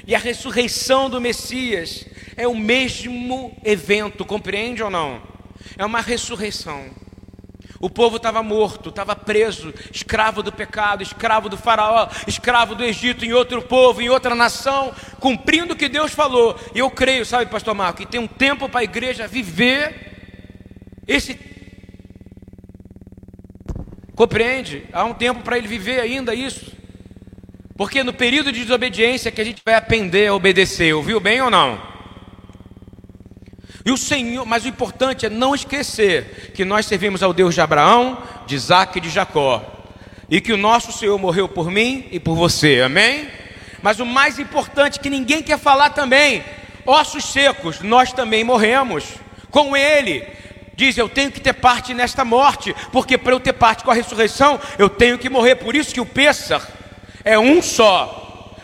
e 0.08 0.16
a 0.16 0.20
ressurreição 0.20 1.10
do 1.10 1.20
Messias 1.20 2.06
é 2.38 2.48
o 2.48 2.56
mesmo 2.56 3.56
evento, 3.64 4.24
compreende 4.24 4.82
ou 4.82 4.90
não? 4.90 5.22
É 5.78 5.86
uma 5.86 6.00
ressurreição. 6.00 6.90
O 7.82 7.90
povo 7.90 8.18
estava 8.18 8.44
morto, 8.44 8.90
estava 8.90 9.16
preso, 9.16 9.74
escravo 9.92 10.44
do 10.44 10.52
pecado, 10.52 11.02
escravo 11.02 11.50
do 11.50 11.58
Faraó, 11.58 12.08
escravo 12.28 12.76
do 12.76 12.84
Egito, 12.84 13.26
em 13.26 13.34
outro 13.34 13.62
povo, 13.64 14.02
em 14.02 14.10
outra 14.10 14.36
nação, 14.36 14.94
cumprindo 15.20 15.74
o 15.74 15.76
que 15.76 15.90
Deus 15.90 16.14
falou. 16.14 16.58
E 16.76 16.80
eu 16.80 16.92
creio, 16.92 17.26
sabe, 17.26 17.50
Pastor 17.50 17.74
Marco, 17.74 18.00
que 18.00 18.06
tem 18.06 18.22
um 18.22 18.28
tempo 18.28 18.70
para 18.70 18.82
a 18.82 18.84
igreja 18.84 19.28
viver 19.28 20.12
esse 21.08 21.34
compreende? 24.22 24.84
Há 24.94 25.04
um 25.04 25.16
tempo 25.16 25.42
para 25.42 25.58
ele 25.58 25.68
viver 25.68 26.00
ainda 26.00 26.36
isso. 26.36 26.74
Porque 27.76 28.04
no 28.04 28.14
período 28.14 28.52
de 28.52 28.62
desobediência 28.62 29.32
que 29.32 29.42
a 29.42 29.44
gente 29.44 29.64
vai 29.66 29.74
aprender 29.74 30.28
a 30.28 30.36
obedecer, 30.36 30.94
ouviu 30.94 31.20
bem 31.20 31.42
ou 31.42 31.50
não? 31.50 31.82
E 33.84 33.92
o 33.92 33.98
Senhor, 33.98 34.46
mas 34.46 34.64
o 34.64 34.68
importante 34.68 35.26
é 35.26 35.30
não 35.30 35.56
esquecer 35.56 36.52
que 36.54 36.64
nós 36.64 36.86
servimos 36.86 37.24
ao 37.24 37.34
Deus 37.34 37.56
de 37.56 37.62
Abraão, 37.62 38.22
de 38.46 38.54
Isaac 38.54 39.00
e 39.00 39.02
de 39.02 39.10
Jacó. 39.10 39.66
E 40.30 40.40
que 40.40 40.54
o 40.54 40.58
nosso 40.58 40.92
Senhor 40.92 41.18
morreu 41.18 41.50
por 41.50 41.72
mim 41.72 42.08
e 42.12 42.20
por 42.20 42.36
você, 42.36 42.82
amém? 42.82 43.28
Mas 43.82 44.00
o 44.00 44.06
mais 44.06 44.38
importante 44.38 45.00
que 45.00 45.10
ninguém 45.10 45.42
quer 45.42 45.58
falar 45.58 45.90
também, 45.90 46.44
ossos 46.86 47.26
secos, 47.26 47.82
nós 47.82 48.14
também 48.14 48.44
morremos 48.44 49.16
com 49.50 49.76
Ele 49.76 50.28
diz: 50.76 50.98
Eu 50.98 51.10
tenho 51.10 51.32
que 51.32 51.40
ter 51.40 51.54
parte 51.54 51.94
nesta 51.94 52.26
morte, 52.26 52.76
porque 52.92 53.18
para 53.18 53.34
eu 53.34 53.40
ter 53.40 53.54
parte 53.54 53.84
com 53.84 53.92
a 53.92 53.96
ressurreição, 53.96 54.60
eu 54.78 54.90
tenho 54.90 55.18
que 55.18 55.30
morrer. 55.30 55.56
Por 55.56 55.76
isso 55.76 55.94
que 55.94 56.02
o 56.02 56.06
Pêssar 56.06 56.68
é 57.24 57.38
um 57.38 57.62
só. 57.62 58.18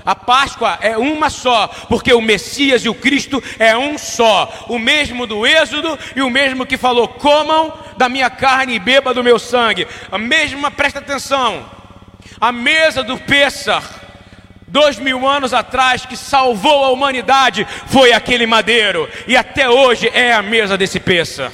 A 0.08 0.16
Páscoa 0.16 0.80
é 0.80 0.98
uma 0.98 1.30
só, 1.30 1.68
porque 1.90 2.14
o 2.14 2.22
Messias 2.22 2.86
e 2.86 2.88
o 2.88 2.96
Cristo 2.96 3.44
é 3.60 3.78
um 3.78 3.98
só, 3.98 4.66
o 4.70 4.80
mesmo 4.80 5.28
do 5.28 5.46
Êxodo 5.46 6.00
e 6.16 6.22
o 6.22 6.30
mesmo 6.30 6.66
que 6.66 6.78
falou: 6.78 7.10
comam 7.10 7.74
da 7.98 8.08
minha 8.08 8.30
carne 8.30 8.76
e 8.76 8.80
beba 8.80 9.14
do 9.14 9.22
meu 9.22 9.38
sangue. 9.38 9.86
A 10.10 10.18
mesma, 10.18 10.72
presta 10.72 11.00
atenção, 11.00 11.70
a 12.40 12.54
mesa 12.54 13.04
do 13.04 13.18
Pêssar, 13.18 13.84
dois 14.66 14.98
mil 14.98 15.28
anos 15.28 15.54
atrás, 15.54 16.06
que 16.06 16.16
salvou 16.16 16.86
a 16.86 16.92
humanidade, 16.92 17.68
foi 17.88 18.14
aquele 18.14 18.48
madeiro, 18.48 19.10
e 19.28 19.36
até 19.36 19.70
hoje 19.70 20.10
é 20.14 20.32
a 20.32 20.42
mesa 20.42 20.78
desse 20.78 21.02
Pêssar. 21.02 21.52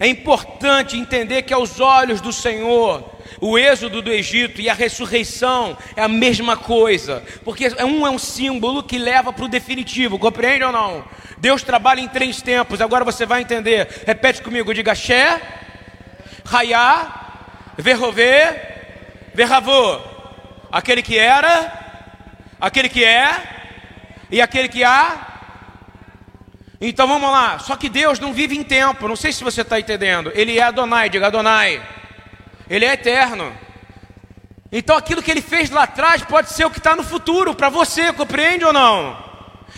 É 0.00 0.06
importante 0.06 0.96
entender 0.96 1.42
que 1.42 1.52
aos 1.52 1.80
olhos 1.80 2.20
do 2.20 2.32
Senhor, 2.32 3.04
o 3.40 3.58
êxodo 3.58 4.00
do 4.00 4.12
Egito 4.12 4.60
e 4.60 4.70
a 4.70 4.74
ressurreição 4.74 5.76
é 5.96 6.02
a 6.02 6.08
mesma 6.08 6.56
coisa, 6.56 7.22
porque 7.44 7.68
um 7.82 8.06
é 8.06 8.10
um 8.10 8.18
símbolo 8.18 8.82
que 8.82 8.96
leva 8.96 9.32
para 9.32 9.44
o 9.44 9.48
definitivo, 9.48 10.18
compreende 10.18 10.62
ou 10.62 10.70
não? 10.70 11.04
Deus 11.38 11.62
trabalha 11.62 12.00
em 12.00 12.08
três 12.08 12.40
tempos, 12.40 12.80
agora 12.80 13.04
você 13.04 13.26
vai 13.26 13.42
entender. 13.42 13.88
Repete 14.06 14.40
comigo: 14.40 14.72
diga 14.72 14.94
Xé, 14.94 15.40
Raiá, 16.44 17.72
Verrovê, 17.76 18.56
Verravô. 19.34 20.00
Aquele 20.70 21.02
que 21.02 21.18
era, 21.18 21.72
aquele 22.60 22.88
que 22.88 23.04
é 23.04 23.42
e 24.30 24.40
aquele 24.40 24.68
que 24.68 24.84
há 24.84 25.37
então 26.80 27.08
vamos 27.08 27.30
lá. 27.30 27.58
Só 27.58 27.76
que 27.76 27.88
Deus 27.88 28.18
não 28.18 28.32
vive 28.32 28.56
em 28.56 28.62
tempo. 28.62 29.08
Não 29.08 29.16
sei 29.16 29.32
se 29.32 29.42
você 29.42 29.62
está 29.62 29.80
entendendo. 29.80 30.30
Ele 30.34 30.58
é 30.58 30.62
Adonai, 30.62 31.08
diga 31.08 31.26
Adonai. 31.26 31.82
Ele 32.70 32.84
é 32.84 32.92
eterno. 32.92 33.52
Então 34.70 34.96
aquilo 34.96 35.22
que 35.22 35.30
ele 35.30 35.40
fez 35.40 35.70
lá 35.70 35.84
atrás 35.84 36.22
pode 36.22 36.50
ser 36.50 36.66
o 36.66 36.70
que 36.70 36.78
está 36.78 36.94
no 36.94 37.02
futuro 37.02 37.54
para 37.54 37.70
você, 37.70 38.12
compreende 38.12 38.64
ou 38.64 38.72
não? 38.72 39.28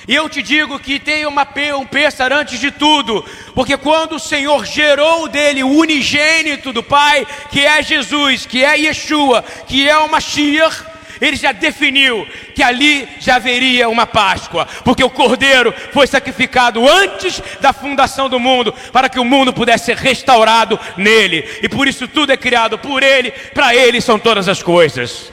E 0.09 0.15
eu 0.15 0.29
te 0.29 0.43
digo 0.43 0.79
que 0.79 0.99
tem 0.99 1.27
uma, 1.27 1.47
um 1.79 1.87
pêssaro 1.87 2.35
antes 2.35 2.59
de 2.59 2.71
tudo, 2.71 3.25
porque 3.55 3.77
quando 3.77 4.17
o 4.17 4.21
Senhor 4.21 4.65
gerou 4.65 5.29
dele 5.29 5.63
o 5.63 5.69
unigênito 5.69 6.73
do 6.73 6.83
Pai, 6.83 7.27
que 7.51 7.65
é 7.65 7.83
Jesus, 7.83 8.47
que 8.47 8.65
é 8.65 8.77
Yeshua, 8.77 9.45
que 9.69 9.89
é 9.89 9.97
o 9.99 10.11
Mashiach, 10.11 10.85
ele 11.21 11.37
já 11.37 11.53
definiu 11.53 12.27
que 12.55 12.63
ali 12.63 13.09
já 13.19 13.37
haveria 13.37 13.89
uma 13.89 14.07
Páscoa, 14.07 14.67
porque 14.85 15.05
o 15.05 15.11
Cordeiro 15.11 15.75
foi 15.93 16.07
sacrificado 16.07 16.89
antes 16.89 17.43
da 17.61 17.73
fundação 17.73 18.29
do 18.29 18.41
mundo, 18.41 18.73
para 18.93 19.09
que 19.09 19.19
o 19.19 19.25
mundo 19.25 19.53
pudesse 19.53 19.87
ser 19.87 19.97
restaurado 19.97 20.79
nele, 20.97 21.47
e 21.63 21.69
por 21.69 21.87
isso 21.87 22.09
tudo 22.09 22.33
é 22.33 22.37
criado 22.37 22.79
por 22.79 23.03
ele, 23.03 23.31
para 23.31 23.75
ele 23.75 24.01
são 24.01 24.19
todas 24.19 24.49
as 24.49 24.63
coisas. 24.63 25.33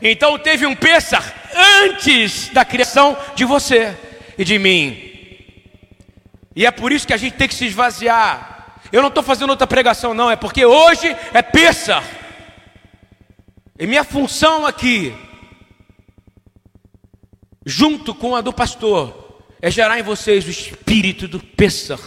Então 0.00 0.38
teve 0.38 0.66
um 0.66 0.74
Pêssar 0.74 1.32
antes 1.84 2.48
da 2.48 2.64
criação 2.64 3.16
de 3.34 3.44
você 3.44 3.94
e 4.36 4.44
de 4.44 4.58
mim. 4.58 5.10
E 6.56 6.66
é 6.66 6.70
por 6.70 6.92
isso 6.92 7.06
que 7.06 7.14
a 7.14 7.16
gente 7.16 7.34
tem 7.34 7.48
que 7.48 7.54
se 7.54 7.66
esvaziar. 7.66 8.80
Eu 8.90 9.00
não 9.00 9.08
estou 9.08 9.22
fazendo 9.22 9.50
outra 9.50 9.66
pregação, 9.66 10.12
não, 10.12 10.30
é 10.30 10.36
porque 10.36 10.66
hoje 10.66 11.16
é 11.32 11.40
Pêssar. 11.40 12.02
E 13.78 13.86
minha 13.86 14.04
função 14.04 14.66
aqui, 14.66 15.14
junto 17.64 18.14
com 18.14 18.36
a 18.36 18.42
do 18.42 18.52
pastor, 18.52 19.42
é 19.62 19.70
gerar 19.70 19.98
em 19.98 20.02
vocês 20.02 20.46
o 20.46 20.50
espírito 20.50 21.26
do 21.26 21.40
Pêssar, 21.40 21.98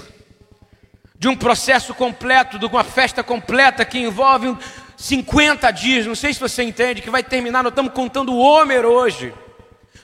de 1.17 1.27
um 1.27 1.35
processo 1.35 1.93
completo, 1.93 2.59
de 2.59 2.65
uma 2.65 2.83
festa 2.83 3.23
completa 3.23 3.83
que 3.83 3.97
envolve 3.97 4.55
50 4.95 5.71
dias. 5.71 6.05
Não 6.05 6.13
sei 6.13 6.33
se 6.33 6.39
você 6.39 6.61
entende, 6.61 7.01
que 7.01 7.09
vai 7.09 7.23
terminar. 7.23 7.63
Nós 7.63 7.71
estamos 7.71 7.93
contando 7.93 8.31
o 8.33 8.39
Homer 8.39 8.85
hoje. 8.85 9.33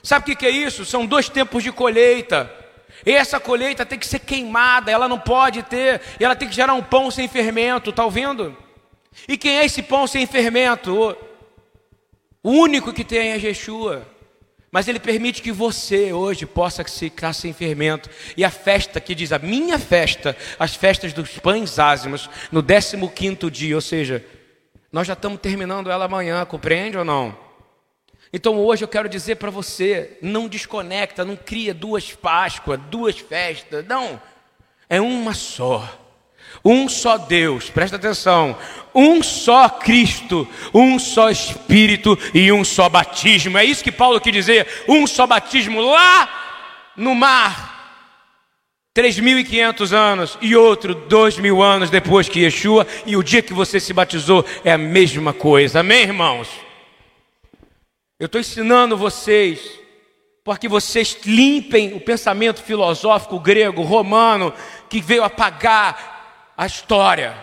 Sabe 0.02 0.32
o 0.32 0.36
que 0.36 0.44
é 0.44 0.50
isso? 0.50 0.84
São 0.84 1.06
dois 1.06 1.28
tempos 1.28 1.62
de 1.62 1.70
colheita. 1.70 2.52
E 3.06 3.12
essa 3.12 3.38
colheita 3.38 3.86
tem 3.86 3.98
que 3.98 4.06
ser 4.06 4.18
queimada, 4.18 4.90
ela 4.90 5.08
não 5.08 5.18
pode 5.18 5.62
ter, 5.62 6.00
ela 6.18 6.36
tem 6.36 6.48
que 6.48 6.54
gerar 6.54 6.74
um 6.74 6.82
pão 6.82 7.10
sem 7.10 7.28
fermento, 7.28 7.90
está 7.90 8.04
ouvindo? 8.04 8.56
E 9.28 9.36
quem 9.36 9.58
é 9.58 9.64
esse 9.64 9.82
pão 9.82 10.06
sem 10.06 10.26
fermento? 10.26 11.16
O 12.42 12.50
único 12.50 12.92
que 12.92 13.04
tem 13.04 13.30
é 13.30 13.36
Yeshua. 13.36 14.06
Mas 14.70 14.88
ele 14.88 14.98
permite 14.98 15.42
que 15.42 15.52
você 15.52 16.14
hoje 16.14 16.46
possa 16.46 16.82
ficar 16.82 17.34
sem 17.34 17.52
fermento. 17.52 18.08
E 18.36 18.42
a 18.42 18.50
festa 18.50 19.00
que 19.00 19.14
diz, 19.14 19.30
a 19.30 19.38
minha 19.38 19.78
festa, 19.78 20.34
as 20.58 20.74
festas 20.74 21.12
dos 21.12 21.38
pães 21.38 21.78
ázimos, 21.78 22.30
no 22.50 22.62
15 22.62 23.50
dia, 23.50 23.74
ou 23.74 23.82
seja, 23.82 24.24
nós 24.90 25.06
já 25.06 25.12
estamos 25.12 25.40
terminando 25.40 25.90
ela 25.90 26.06
amanhã, 26.06 26.44
compreende 26.46 26.96
ou 26.96 27.04
não? 27.04 27.36
Então 28.32 28.58
hoje 28.58 28.82
eu 28.82 28.88
quero 28.88 29.10
dizer 29.10 29.36
para 29.36 29.50
você, 29.50 30.16
não 30.22 30.48
desconecta, 30.48 31.22
não 31.22 31.36
cria 31.36 31.74
duas 31.74 32.12
Páscoas, 32.12 32.80
duas 32.88 33.18
festas, 33.18 33.84
não. 33.86 34.20
É 34.88 34.98
uma 35.02 35.34
só. 35.34 36.01
Um 36.64 36.88
só 36.88 37.18
Deus, 37.18 37.70
presta 37.70 37.96
atenção, 37.96 38.56
um 38.94 39.22
só 39.22 39.68
Cristo, 39.68 40.46
um 40.72 40.98
só 40.98 41.30
Espírito 41.30 42.18
e 42.34 42.52
um 42.52 42.64
só 42.64 42.88
batismo. 42.88 43.58
É 43.58 43.64
isso 43.64 43.82
que 43.82 43.92
Paulo 43.92 44.20
quer 44.20 44.32
dizer, 44.32 44.66
um 44.88 45.06
só 45.06 45.26
batismo 45.26 45.80
lá 45.80 46.28
no 46.96 47.14
mar. 47.14 47.72
3.500 48.94 49.92
anos 49.92 50.38
e 50.42 50.54
outro 50.54 50.94
2.000 50.94 51.62
anos 51.62 51.88
depois 51.88 52.28
que 52.28 52.40
Yeshua, 52.40 52.86
e 53.06 53.16
o 53.16 53.22
dia 53.22 53.40
que 53.40 53.54
você 53.54 53.80
se 53.80 53.92
batizou 53.92 54.44
é 54.62 54.72
a 54.72 54.78
mesma 54.78 55.32
coisa, 55.32 55.80
amém, 55.80 56.02
irmãos? 56.02 56.48
Eu 58.20 58.26
estou 58.26 58.40
ensinando 58.40 58.96
vocês 58.96 59.80
para 60.44 60.58
que 60.58 60.68
vocês 60.68 61.16
limpem 61.24 61.94
o 61.94 62.00
pensamento 62.00 62.62
filosófico 62.62 63.40
grego, 63.40 63.82
romano, 63.82 64.52
que 64.90 65.00
veio 65.00 65.24
apagar 65.24 66.11
a 66.56 66.66
história. 66.66 67.34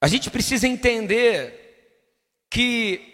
A 0.00 0.08
gente 0.08 0.30
precisa 0.30 0.66
entender 0.66 1.60
que 2.48 3.10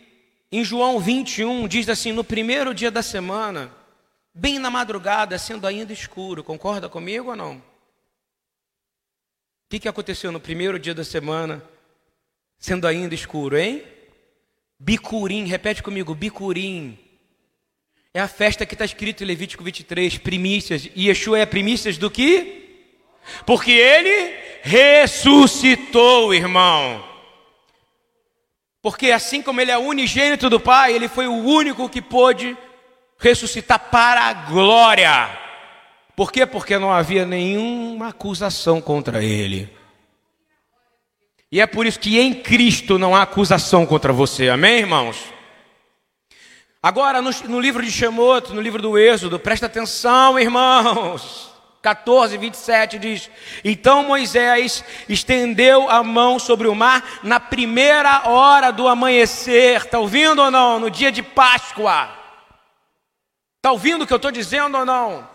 em 0.52 0.64
João 0.64 1.00
21 1.00 1.66
diz 1.66 1.88
assim: 1.88 2.12
no 2.12 2.22
primeiro 2.22 2.72
dia 2.72 2.90
da 2.90 3.02
semana, 3.02 3.74
bem 4.32 4.58
na 4.58 4.70
madrugada, 4.70 5.36
sendo 5.38 5.66
ainda 5.66 5.92
escuro, 5.92 6.44
concorda 6.44 6.88
comigo 6.88 7.30
ou 7.30 7.36
não? 7.36 7.56
O 7.56 7.62
que, 9.68 9.80
que 9.80 9.88
aconteceu 9.88 10.30
no 10.30 10.38
primeiro 10.38 10.78
dia 10.78 10.94
da 10.94 11.02
semana, 11.02 11.60
sendo 12.56 12.86
ainda 12.86 13.14
escuro, 13.16 13.58
hein? 13.58 13.82
Bicurim, 14.78 15.44
repete 15.44 15.82
comigo, 15.82 16.14
bicurim. 16.14 17.05
É 18.16 18.20
a 18.20 18.26
festa 18.26 18.64
que 18.64 18.74
está 18.74 18.86
escrito 18.86 19.22
em 19.22 19.26
Levítico 19.26 19.62
23, 19.62 20.16
primícias. 20.16 20.88
E 20.94 21.08
Yeshua 21.08 21.38
é 21.38 21.44
primícias 21.44 21.98
do 21.98 22.10
que? 22.10 22.86
Porque 23.44 23.70
ele 23.72 24.34
ressuscitou, 24.62 26.32
irmão. 26.32 27.04
Porque 28.80 29.10
assim 29.10 29.42
como 29.42 29.60
ele 29.60 29.70
é 29.70 29.76
unigênito 29.76 30.48
do 30.48 30.58
Pai, 30.58 30.94
ele 30.94 31.08
foi 31.08 31.26
o 31.26 31.34
único 31.34 31.90
que 31.90 32.00
pôde 32.00 32.56
ressuscitar 33.18 33.90
para 33.90 34.22
a 34.22 34.32
glória. 34.32 35.38
Por 36.16 36.32
quê? 36.32 36.46
Porque 36.46 36.78
não 36.78 36.90
havia 36.90 37.26
nenhuma 37.26 38.08
acusação 38.08 38.80
contra 38.80 39.22
ele. 39.22 39.68
E 41.52 41.60
é 41.60 41.66
por 41.66 41.84
isso 41.84 42.00
que 42.00 42.18
em 42.18 42.32
Cristo 42.32 42.98
não 42.98 43.14
há 43.14 43.20
acusação 43.20 43.84
contra 43.84 44.10
você. 44.10 44.48
Amém, 44.48 44.78
irmãos? 44.78 45.35
Agora, 46.86 47.20
no, 47.20 47.32
no 47.48 47.58
livro 47.58 47.82
de 47.82 47.90
Shemoto, 47.90 48.54
no 48.54 48.60
livro 48.60 48.80
do 48.80 48.96
Êxodo, 48.96 49.40
presta 49.40 49.66
atenção, 49.66 50.38
irmãos. 50.38 51.50
14, 51.82 52.38
27 52.38 52.96
diz: 52.96 53.28
Então 53.64 54.04
Moisés 54.04 54.84
estendeu 55.08 55.90
a 55.90 56.04
mão 56.04 56.38
sobre 56.38 56.68
o 56.68 56.76
mar 56.76 57.02
na 57.24 57.40
primeira 57.40 58.28
hora 58.28 58.70
do 58.70 58.86
amanhecer. 58.86 59.78
Está 59.78 59.98
ouvindo 59.98 60.40
ou 60.40 60.48
não? 60.48 60.78
No 60.78 60.88
dia 60.88 61.10
de 61.10 61.24
Páscoa. 61.24 62.08
Está 63.56 63.72
ouvindo 63.72 64.02
o 64.02 64.06
que 64.06 64.12
eu 64.12 64.18
estou 64.18 64.30
dizendo 64.30 64.78
ou 64.78 64.86
não? 64.86 65.28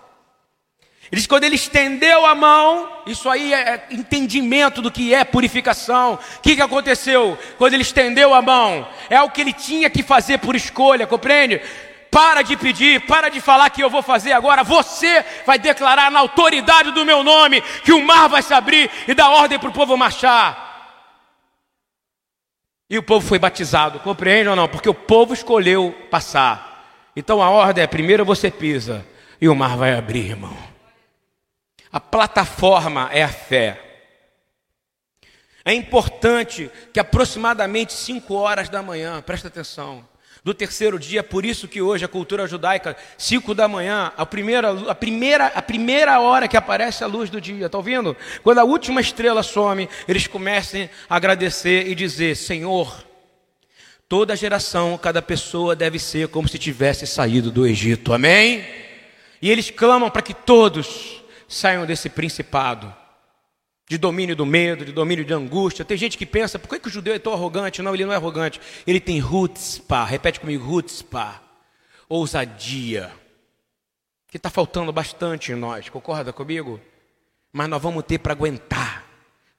Ele 1.11 1.27
quando 1.27 1.43
ele 1.43 1.55
estendeu 1.55 2.25
a 2.25 2.33
mão, 2.33 2.89
isso 3.05 3.29
aí 3.29 3.53
é 3.53 3.85
entendimento 3.91 4.81
do 4.81 4.89
que 4.89 5.13
é 5.13 5.25
purificação. 5.25 6.13
O 6.13 6.41
que, 6.41 6.55
que 6.55 6.61
aconteceu? 6.61 7.37
Quando 7.57 7.73
ele 7.73 7.81
estendeu 7.81 8.33
a 8.33 8.41
mão, 8.41 8.87
é 9.09 9.21
o 9.21 9.29
que 9.29 9.41
ele 9.41 9.51
tinha 9.51 9.89
que 9.89 10.03
fazer 10.03 10.37
por 10.37 10.55
escolha, 10.55 11.05
compreende? 11.05 11.61
Para 12.09 12.41
de 12.41 12.55
pedir, 12.55 13.05
para 13.07 13.27
de 13.27 13.41
falar 13.41 13.69
que 13.69 13.83
eu 13.83 13.89
vou 13.89 14.01
fazer 14.01 14.31
agora. 14.31 14.63
Você 14.63 15.25
vai 15.45 15.59
declarar 15.59 16.09
na 16.09 16.19
autoridade 16.19 16.91
do 16.91 17.05
meu 17.05 17.23
nome 17.23 17.61
que 17.83 17.91
o 17.91 18.05
mar 18.05 18.29
vai 18.29 18.41
se 18.41 18.53
abrir 18.53 18.89
e 19.05 19.13
dar 19.13 19.29
ordem 19.29 19.59
para 19.59 19.69
o 19.69 19.73
povo 19.73 19.97
marchar. 19.97 20.69
E 22.89 22.97
o 22.97 23.03
povo 23.03 23.25
foi 23.25 23.39
batizado, 23.39 23.99
compreende 23.99 24.49
ou 24.49 24.55
não? 24.55 24.67
Porque 24.67 24.89
o 24.89 24.93
povo 24.93 25.33
escolheu 25.33 25.93
passar. 26.09 26.85
Então 27.15 27.41
a 27.41 27.49
ordem 27.49 27.83
é: 27.83 27.87
primeiro 27.87 28.23
você 28.23 28.49
pisa 28.49 29.05
e 29.41 29.49
o 29.49 29.55
mar 29.55 29.75
vai 29.75 29.93
abrir, 29.93 30.29
irmão. 30.29 30.70
A 31.91 31.99
plataforma 31.99 33.09
é 33.11 33.23
a 33.23 33.27
fé. 33.27 33.91
É 35.63 35.73
importante 35.73 36.71
que 36.93 36.99
aproximadamente 36.99 37.93
5 37.93 38.33
horas 38.33 38.69
da 38.69 38.81
manhã, 38.81 39.21
presta 39.21 39.47
atenção, 39.47 40.07
do 40.43 40.55
terceiro 40.55 40.97
dia, 40.97 41.21
por 41.21 41.45
isso 41.45 41.67
que 41.67 41.81
hoje 41.81 42.03
a 42.03 42.07
cultura 42.07 42.47
judaica, 42.47 42.97
5 43.15 43.53
da 43.53 43.67
manhã, 43.67 44.11
a 44.17 44.25
primeira, 44.25 44.71
a, 44.89 44.95
primeira, 44.95 45.47
a 45.47 45.61
primeira 45.61 46.19
hora 46.19 46.47
que 46.47 46.57
aparece 46.57 47.03
a 47.03 47.07
luz 47.07 47.29
do 47.29 47.39
dia, 47.39 47.67
está 47.67 47.77
ouvindo? 47.77 48.17
Quando 48.41 48.57
a 48.57 48.63
última 48.63 49.01
estrela 49.01 49.43
some, 49.43 49.87
eles 50.07 50.25
comecem 50.25 50.89
a 51.07 51.15
agradecer 51.15 51.87
e 51.87 51.93
dizer: 51.93 52.35
Senhor, 52.35 53.05
toda 54.09 54.35
geração, 54.35 54.97
cada 54.97 55.21
pessoa 55.21 55.75
deve 55.75 55.99
ser 55.99 56.27
como 56.29 56.47
se 56.47 56.57
tivesse 56.57 57.05
saído 57.05 57.51
do 57.51 57.67
Egito, 57.67 58.11
amém? 58.11 58.65
E 59.39 59.49
eles 59.49 59.69
clamam 59.69 60.09
para 60.09 60.23
que 60.23 60.33
todos 60.33 61.20
saiam 61.51 61.85
desse 61.85 62.09
principado 62.09 62.93
de 63.87 63.97
domínio 63.97 64.35
do 64.35 64.45
medo, 64.45 64.85
de 64.85 64.93
domínio 64.93 65.25
de 65.25 65.33
angústia. 65.33 65.83
Tem 65.83 65.97
gente 65.97 66.17
que 66.17 66.25
pensa, 66.25 66.57
por 66.57 66.69
que, 66.69 66.79
que 66.79 66.87
o 66.87 66.91
judeu 66.91 67.13
é 67.13 67.19
tão 67.19 67.33
arrogante? 67.33 67.81
Não, 67.81 67.93
ele 67.93 68.05
não 68.05 68.13
é 68.13 68.15
arrogante. 68.15 68.61
Ele 68.87 69.01
tem 69.01 69.19
rutzpah, 69.19 70.05
repete 70.05 70.39
comigo, 70.39 70.63
rutzpah, 70.63 71.41
ousadia, 72.07 73.11
que 74.29 74.37
está 74.37 74.49
faltando 74.49 74.93
bastante 74.93 75.51
em 75.51 75.55
nós, 75.55 75.89
concorda 75.89 76.31
comigo? 76.31 76.79
Mas 77.51 77.67
nós 77.67 77.81
vamos 77.81 78.05
ter 78.05 78.17
para 78.17 78.31
aguentar. 78.31 79.10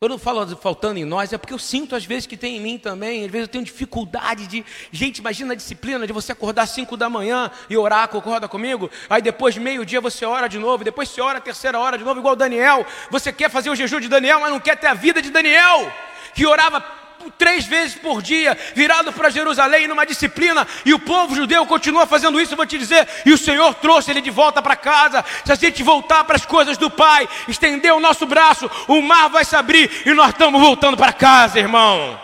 Quando 0.02 0.14
eu 0.14 0.18
falo 0.18 0.44
faltando 0.56 0.98
em 0.98 1.04
nós, 1.04 1.32
é 1.32 1.38
porque 1.38 1.54
eu 1.54 1.58
sinto 1.60 1.94
às 1.94 2.04
vezes 2.04 2.26
que 2.26 2.36
tem 2.36 2.56
em 2.56 2.60
mim 2.60 2.76
também. 2.76 3.24
Às 3.24 3.30
vezes 3.30 3.46
eu 3.46 3.52
tenho 3.52 3.64
dificuldade 3.64 4.48
de. 4.48 4.64
Gente, 4.90 5.18
imagina 5.18 5.52
a 5.52 5.56
disciplina 5.56 6.04
de 6.08 6.12
você 6.12 6.32
acordar 6.32 6.62
às 6.62 6.70
5 6.70 6.96
da 6.96 7.08
manhã 7.08 7.48
e 7.70 7.76
orar, 7.76 8.08
concorda 8.08 8.48
comigo? 8.48 8.90
Aí 9.08 9.22
depois, 9.22 9.56
meio-dia, 9.56 10.00
você 10.00 10.24
ora 10.24 10.48
de 10.48 10.58
novo. 10.58 10.82
Depois 10.82 11.08
você 11.08 11.20
ora 11.20 11.38
a 11.38 11.40
terceira 11.40 11.78
hora 11.78 11.96
de 11.96 12.02
novo, 12.02 12.18
igual 12.18 12.34
Daniel. 12.34 12.84
Você 13.12 13.32
quer 13.32 13.48
fazer 13.48 13.70
o 13.70 13.76
jejum 13.76 14.00
de 14.00 14.08
Daniel, 14.08 14.40
mas 14.40 14.50
não 14.50 14.58
quer 14.58 14.74
ter 14.74 14.88
a 14.88 14.94
vida 14.94 15.22
de 15.22 15.30
Daniel, 15.30 15.92
que 16.34 16.44
orava 16.44 16.84
três 17.30 17.64
vezes 17.64 17.94
por 17.94 18.22
dia, 18.22 18.58
virado 18.74 19.12
para 19.12 19.30
Jerusalém 19.30 19.86
numa 19.86 20.04
disciplina, 20.06 20.66
e 20.84 20.92
o 20.92 20.98
povo 20.98 21.34
judeu 21.34 21.64
continua 21.66 22.06
fazendo 22.06 22.40
isso, 22.40 22.52
eu 22.52 22.56
vou 22.56 22.66
te 22.66 22.78
dizer, 22.78 23.08
e 23.24 23.32
o 23.32 23.38
Senhor 23.38 23.74
trouxe 23.74 24.10
ele 24.10 24.20
de 24.20 24.30
volta 24.30 24.60
para 24.60 24.76
casa. 24.76 25.24
Se 25.44 25.52
a 25.52 25.54
gente 25.54 25.82
voltar 25.82 26.24
para 26.24 26.36
as 26.36 26.46
coisas 26.46 26.76
do 26.76 26.90
Pai, 26.90 27.28
estender 27.48 27.92
o 27.92 28.00
nosso 28.00 28.26
braço, 28.26 28.70
o 28.88 29.00
mar 29.00 29.28
vai 29.28 29.44
se 29.44 29.56
abrir 29.56 29.90
e 30.04 30.12
nós 30.14 30.30
estamos 30.30 30.60
voltando 30.60 30.96
para 30.96 31.12
casa, 31.12 31.58
irmão. 31.58 32.20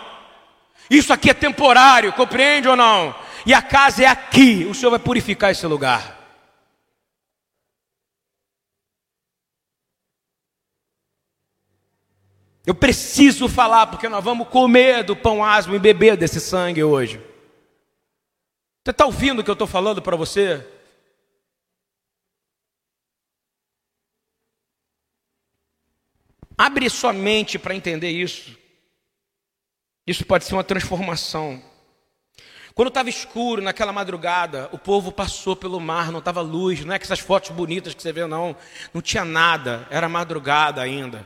Isso 0.89 1.13
aqui 1.13 1.29
é 1.29 1.33
temporário, 1.33 2.13
compreende 2.13 2.67
ou 2.67 2.75
não? 2.75 3.15
E 3.45 3.53
a 3.53 3.61
casa 3.61 4.03
é 4.03 4.07
aqui, 4.07 4.67
o 4.69 4.73
Senhor 4.73 4.89
vai 4.89 4.99
purificar 4.99 5.51
esse 5.51 5.65
lugar. 5.65 6.18
Eu 12.69 12.75
preciso 12.75 13.49
falar, 13.49 13.87
porque 13.87 14.07
nós 14.07 14.23
vamos 14.23 14.47
comer 14.47 15.03
do 15.03 15.15
pão 15.15 15.43
asmo 15.43 15.73
e 15.73 15.79
beber 15.79 16.15
desse 16.15 16.39
sangue 16.39 16.83
hoje. 16.83 17.17
Você 18.85 18.91
está 18.91 19.07
ouvindo 19.07 19.39
o 19.39 19.43
que 19.43 19.49
eu 19.49 19.53
estou 19.53 19.65
falando 19.65 20.03
para 20.03 20.15
você? 20.15 20.63
Abre 26.55 26.87
sua 26.91 27.11
mente 27.11 27.57
para 27.57 27.73
entender 27.73 28.11
isso. 28.11 28.55
Isso 30.05 30.23
pode 30.23 30.45
ser 30.45 30.53
uma 30.53 30.63
transformação. 30.63 31.59
Quando 32.75 32.89
estava 32.89 33.09
escuro 33.09 33.63
naquela 33.63 33.91
madrugada, 33.91 34.69
o 34.71 34.77
povo 34.77 35.11
passou 35.11 35.55
pelo 35.55 35.79
mar, 35.79 36.11
não 36.11 36.19
estava 36.19 36.41
luz, 36.41 36.85
não 36.85 36.93
é 36.93 36.99
que 36.99 37.05
essas 37.05 37.19
fotos 37.19 37.49
bonitas 37.49 37.95
que 37.95 38.01
você 38.03 38.13
vê, 38.13 38.27
não. 38.27 38.55
Não 38.93 39.01
tinha 39.01 39.25
nada, 39.25 39.87
era 39.89 40.07
madrugada 40.07 40.83
ainda. 40.83 41.25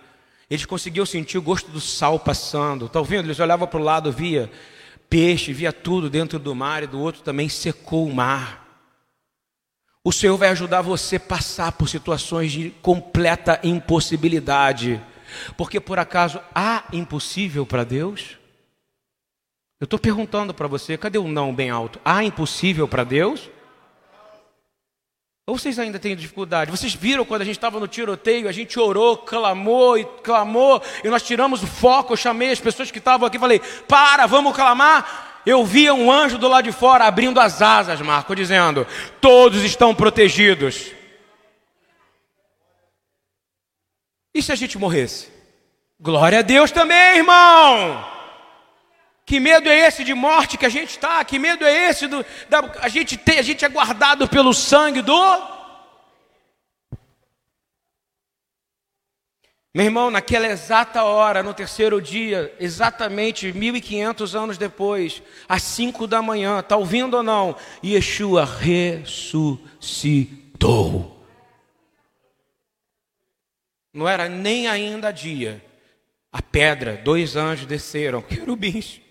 Eles 0.54 0.68
conseguiam 0.68 1.04
sentir 1.04 1.40
o 1.40 1.42
gosto 1.42 1.72
do 1.72 1.82
sal 1.82 2.20
passando. 2.20 2.86
Está 2.86 3.00
ouvindo? 3.00 3.26
Eles 3.26 3.40
olhavam 3.40 3.68
para 3.68 3.80
o 3.80 3.84
lado, 3.84 4.12
via 4.12 4.52
peixe, 5.10 5.52
via 5.52 5.74
tudo 5.74 6.12
dentro 6.12 6.38
do 6.38 6.54
mar, 6.54 6.84
e 6.84 6.88
do 6.88 7.00
outro 7.00 7.24
também 7.24 7.50
secou 7.50 8.08
o 8.08 8.14
mar. 8.14 8.64
O 10.04 10.12
Senhor 10.12 10.38
vai 10.38 10.50
ajudar 10.50 10.84
você 10.84 11.16
a 11.16 11.20
passar 11.20 11.72
por 11.72 11.90
situações 11.90 12.52
de 12.52 12.70
completa 12.84 13.60
impossibilidade. 13.64 15.02
Porque 15.58 15.80
por 15.80 15.98
acaso 15.98 16.40
há 16.54 16.84
impossível 16.94 17.66
para 17.66 17.84
Deus? 17.84 18.38
Eu 19.82 19.86
estou 19.86 19.98
perguntando 19.98 20.54
para 20.54 20.68
você, 20.68 21.00
cadê 21.00 21.18
o 21.18 21.28
não 21.28 21.52
bem 21.52 21.72
alto? 21.72 22.00
Há 22.06 22.24
impossível 22.24 22.88
para 22.88 23.04
Deus? 23.04 23.50
Ou 25.46 25.58
vocês 25.58 25.78
ainda 25.78 26.00
têm 26.00 26.16
dificuldade? 26.16 26.72
Vocês 26.72 26.94
viram 26.94 27.26
quando 27.26 27.42
a 27.42 27.46
gente 27.46 27.58
estava 27.58 27.78
no 27.78 27.88
tiroteio, 27.88 28.48
a 28.48 28.52
gente 28.54 28.80
orou, 28.80 29.18
clamou 29.18 29.98
e 29.98 30.06
clamou, 30.24 30.82
e 31.04 31.10
nós 31.10 31.22
tiramos 31.22 31.62
o 31.62 31.68
foco, 31.68 32.14
eu 32.14 32.18
chamei 32.18 32.52
as 32.52 32.62
pessoas 32.62 32.90
que 32.90 33.00
estavam 33.00 33.28
aqui 33.28 33.36
e 33.36 33.40
falei: 33.40 33.60
para, 33.88 34.26
vamos 34.26 34.56
clamar. 34.56 35.32
Eu 35.46 35.66
via 35.66 35.94
um 35.94 36.10
anjo 36.10 36.38
do 36.38 36.48
lado 36.48 36.64
de 36.64 36.72
fora 36.72 37.04
abrindo 37.04 37.42
as 37.42 37.62
asas, 37.62 38.00
Marco, 38.00 38.34
dizendo: 38.34 38.88
todos 39.20 39.62
estão 39.64 39.94
protegidos. 39.94 40.92
E 44.34 44.42
se 44.42 44.52
a 44.54 44.56
gente 44.56 44.78
morresse? 44.78 45.28
Glória 46.00 46.40
a 46.40 46.42
Deus 46.42 46.72
também, 46.72 47.18
irmão. 47.18 48.13
Que 49.26 49.40
medo 49.40 49.70
é 49.70 49.88
esse 49.88 50.04
de 50.04 50.14
morte 50.14 50.58
que 50.58 50.66
a 50.66 50.70
gente 50.70 50.90
está? 50.90 51.24
Que 51.24 51.40
medo 51.40 51.64
é 51.64 51.90
esse 51.90 52.08
do, 52.08 52.26
da, 52.50 52.72
a 52.82 52.90
gente 52.90 53.16
tem, 53.16 53.40
a 53.40 53.44
gente 53.44 53.64
é 53.64 53.70
guardado 53.70 54.28
pelo 54.28 54.54
sangue 54.54 55.02
do 55.02 55.54
Meu 59.76 59.86
irmão, 59.86 60.12
naquela 60.12 60.46
exata 60.46 61.02
hora, 61.02 61.42
no 61.42 61.52
terceiro 61.52 62.00
dia, 62.00 62.56
exatamente 62.60 63.52
1500 63.52 64.36
anos 64.36 64.56
depois, 64.56 65.24
às 65.50 65.64
5 65.64 66.06
da 66.06 66.22
manhã, 66.22 66.60
está 66.60 66.78
ouvindo 66.78 67.18
ou 67.18 67.24
não? 67.24 67.56
Yeshua 67.84 68.46
ressuscitou. 68.46 69.60
Não 73.92 74.08
era 74.08 74.30
nem 74.30 74.68
ainda 74.68 75.10
dia. 75.12 75.66
A 76.32 76.40
pedra, 76.40 76.96
dois 77.04 77.36
anjos 77.36 77.66
desceram, 77.66 78.22
querubins. 78.22 79.03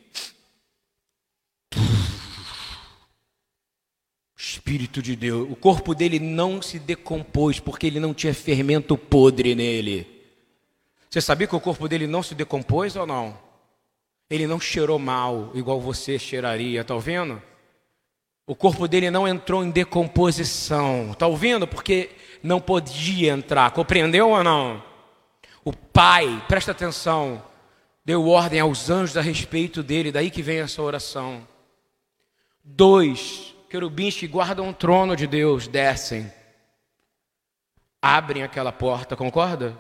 Espírito 4.73 5.03
de 5.03 5.15
Deus, 5.15 5.51
o 5.51 5.55
corpo 5.55 5.95
dele 5.95 6.19
não 6.19 6.63
se 6.63 6.79
decompôs 6.79 7.61
porque 7.61 7.87
ele 7.87 8.01
não 8.01 8.15
tinha 8.15 8.33
fermento 8.33 8.97
podre 8.97 9.55
nele. 9.55 10.07
Você 11.11 11.21
sabia 11.21 11.47
que 11.47 11.55
o 11.55 11.61
corpo 11.61 11.87
dele 11.87 12.07
não 12.07 12.23
se 12.23 12.35
decompôs 12.35 12.97
ou 12.97 13.07
não? 13.07 13.37
Ele 14.31 14.47
não 14.47 14.59
cheirou 14.59 14.99
mal, 14.99 15.51
igual 15.55 15.79
você 15.79 16.19
cheiraria, 16.19 16.81
está 16.81 16.95
ouvindo? 16.95 17.43
O 18.47 18.57
corpo 18.57 18.89
dele 18.89 19.11
não 19.11 19.29
entrou 19.29 19.63
em 19.63 19.71
decomposição, 19.71 21.11
está 21.13 21.27
ouvindo? 21.27 21.69
Porque 21.69 22.09
não 22.43 22.59
podia 22.59 23.33
entrar, 23.33 23.73
compreendeu 23.73 24.31
ou 24.31 24.43
não? 24.43 24.83
O 25.63 25.77
Pai, 25.77 26.43
presta 26.49 26.71
atenção, 26.71 27.43
deu 28.03 28.27
ordem 28.27 28.59
aos 28.59 28.89
anjos 28.89 29.19
a 29.19 29.21
respeito 29.21 29.83
dele, 29.83 30.11
daí 30.11 30.31
que 30.31 30.41
vem 30.41 30.61
essa 30.61 30.81
oração. 30.81 31.47
Dois 32.65 33.52
querubins 33.73 34.15
que 34.15 34.27
guardam 34.27 34.69
o 34.69 34.75
trono 34.75 35.17
de 35.17 35.27
Deus 35.27 35.67
descem, 35.67 36.31
abrem 38.03 38.43
aquela 38.43 38.71
porta, 38.71 39.17
concorda? 39.17 39.75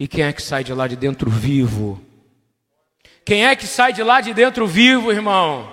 E 0.00 0.08
quem 0.08 0.24
é 0.24 0.32
que 0.32 0.40
sai 0.40 0.64
de 0.64 0.72
lá 0.72 0.88
de 0.88 0.96
dentro 0.96 1.28
vivo? 1.28 2.02
Quem 3.22 3.44
é 3.44 3.54
que 3.54 3.66
sai 3.66 3.92
de 3.92 4.02
lá 4.02 4.22
de 4.22 4.32
dentro 4.32 4.66
vivo, 4.66 5.12
irmão? 5.12 5.70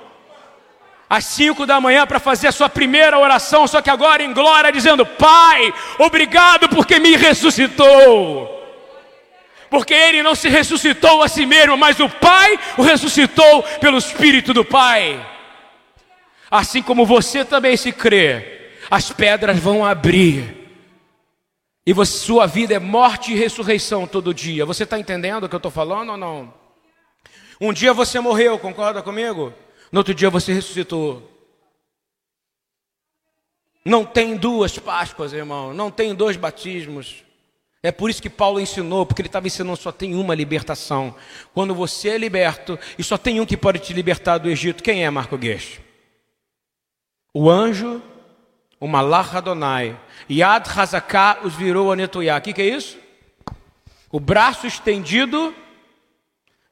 Às 1.10 1.24
cinco 1.24 1.66
da 1.66 1.80
manhã 1.80 2.06
para 2.06 2.20
fazer 2.20 2.50
a 2.50 2.52
sua 2.52 2.68
primeira 2.68 3.18
oração, 3.18 3.66
só 3.68 3.82
que 3.82 3.90
agora 3.90 4.22
em 4.22 4.34
glória, 4.34 4.70
dizendo: 4.70 5.06
Pai, 5.06 5.74
obrigado 5.98 6.68
porque 6.68 7.00
me 7.00 7.16
ressuscitou. 7.16 8.54
Porque 9.70 9.94
ele 9.94 10.22
não 10.22 10.36
se 10.36 10.50
ressuscitou 10.50 11.24
a 11.24 11.30
si 11.30 11.46
mesmo, 11.46 11.78
mas 11.78 12.02
o 12.02 12.10
Pai 12.10 12.60
o 12.78 12.82
ressuscitou 12.82 13.64
pelo 13.80 13.98
Espírito 13.98 14.54
do 14.54 14.66
Pai. 14.66 15.39
Assim 16.50 16.82
como 16.82 17.06
você 17.06 17.46
também 17.46 17.78
se 17.78 17.92
crê, 17.92 18.72
as 18.90 19.12
pedras 19.12 19.60
vão 19.60 19.86
abrir 19.86 20.60
e 21.90 21.94
você, 21.94 22.20
sua 22.20 22.46
vida 22.46 22.76
é 22.76 22.80
morte 22.80 23.32
e 23.32 23.36
ressurreição 23.36 24.06
todo 24.06 24.32
dia. 24.32 24.64
Você 24.64 24.84
está 24.84 25.00
entendendo 25.00 25.46
o 25.46 25.50
que 25.50 25.56
eu 25.56 25.58
estou 25.58 25.72
falando 25.72 26.12
ou 26.12 26.18
não? 26.18 26.54
Um 27.60 27.74
dia 27.74 27.94
você 27.94 28.20
morreu, 28.20 28.60
concorda 28.60 29.02
comigo? 29.02 29.52
No 29.92 30.02
outro 30.02 30.14
dia 30.14 30.30
você 30.30 30.54
ressuscitou. 30.54 31.28
Não 33.84 34.06
tem 34.06 34.38
duas 34.38 34.78
Páscoas, 34.78 35.34
irmão. 35.34 35.74
Não 35.74 35.90
tem 35.90 36.14
dois 36.14 36.38
batismos. 36.38 37.24
É 37.82 37.92
por 37.92 38.10
isso 38.10 38.22
que 38.22 38.30
Paulo 38.30 38.60
ensinou, 38.60 39.04
porque 39.04 39.24
ele 39.24 39.30
estava 39.30 39.48
ensinando 39.48 39.76
só 39.76 39.92
tem 39.92 40.14
uma 40.14 40.36
libertação. 40.36 41.16
Quando 41.56 41.74
você 41.74 42.10
é 42.10 42.18
liberto, 42.20 42.78
e 43.00 43.04
só 43.04 43.18
tem 43.18 43.40
um 43.40 43.48
que 43.48 43.58
pode 43.58 43.80
te 43.80 43.94
libertar 43.94 44.38
do 44.38 44.48
Egito. 44.48 44.84
Quem 44.84 45.04
é 45.04 45.10
Marco 45.10 45.38
Guedes? 45.38 45.80
O 47.34 47.50
anjo 47.50 48.02
o 48.80 48.88
Malach 48.88 49.36
Adonai, 49.36 49.96
Yad 50.30 50.66
Hazaká 50.70 51.40
os 51.44 51.54
virou 51.54 51.92
a 51.92 51.96
Netuyá. 51.96 52.38
O 52.38 52.42
que, 52.42 52.54
que 52.54 52.62
é 52.62 52.66
isso? 52.66 52.98
O 54.10 54.20
braço 54.20 54.66
estendido 54.66 55.54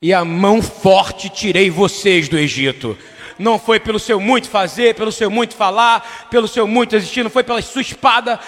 e 0.01 0.13
a 0.13 0.23
mão 0.23 0.61
forte 0.61 1.27
tirei 1.29 1.69
vocês 1.69 2.29
do 2.29 2.37
Egito. 2.37 2.97
Não 3.37 3.59
foi 3.59 3.79
pelo 3.79 3.99
seu 3.99 4.19
muito 4.19 4.49
fazer, 4.49 4.95
pelo 4.95 5.11
seu 5.11 5.29
muito 5.29 5.53
falar, 5.53 6.27
pelo 6.31 6.47
seu 6.47 6.65
muito 6.65 6.95
existir, 6.95 7.23
não 7.23 7.29
foi 7.29 7.43
pela 7.43 7.61
sua 7.61 7.81
espada. 7.81 8.39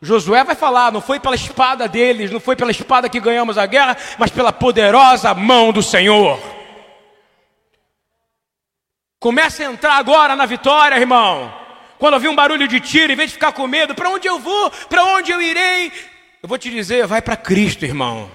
Josué 0.00 0.42
vai 0.42 0.54
falar, 0.54 0.90
não 0.90 1.00
foi 1.00 1.20
pela 1.20 1.34
espada 1.34 1.86
deles, 1.86 2.30
não 2.30 2.40
foi 2.40 2.56
pela 2.56 2.70
espada 2.70 3.08
que 3.08 3.20
ganhamos 3.20 3.58
a 3.58 3.66
guerra, 3.66 3.96
mas 4.18 4.30
pela 4.30 4.52
poderosa 4.52 5.34
mão 5.34 5.70
do 5.70 5.82
Senhor. 5.82 6.55
Comece 9.26 9.64
a 9.64 9.72
entrar 9.72 9.96
agora 9.96 10.36
na 10.36 10.46
vitória, 10.46 10.94
irmão. 10.94 11.52
Quando 11.98 12.14
ouvir 12.14 12.28
um 12.28 12.34
barulho 12.36 12.68
de 12.68 12.78
tiro, 12.78 13.12
em 13.12 13.16
vez 13.16 13.30
de 13.30 13.34
ficar 13.34 13.50
com 13.50 13.66
medo, 13.66 13.92
para 13.92 14.08
onde 14.08 14.28
eu 14.28 14.38
vou? 14.38 14.70
Para 14.70 15.02
onde 15.02 15.32
eu 15.32 15.42
irei? 15.42 15.90
Eu 16.40 16.48
vou 16.48 16.56
te 16.56 16.70
dizer, 16.70 17.08
vai 17.08 17.20
para 17.20 17.36
Cristo, 17.36 17.84
irmão. 17.84 18.30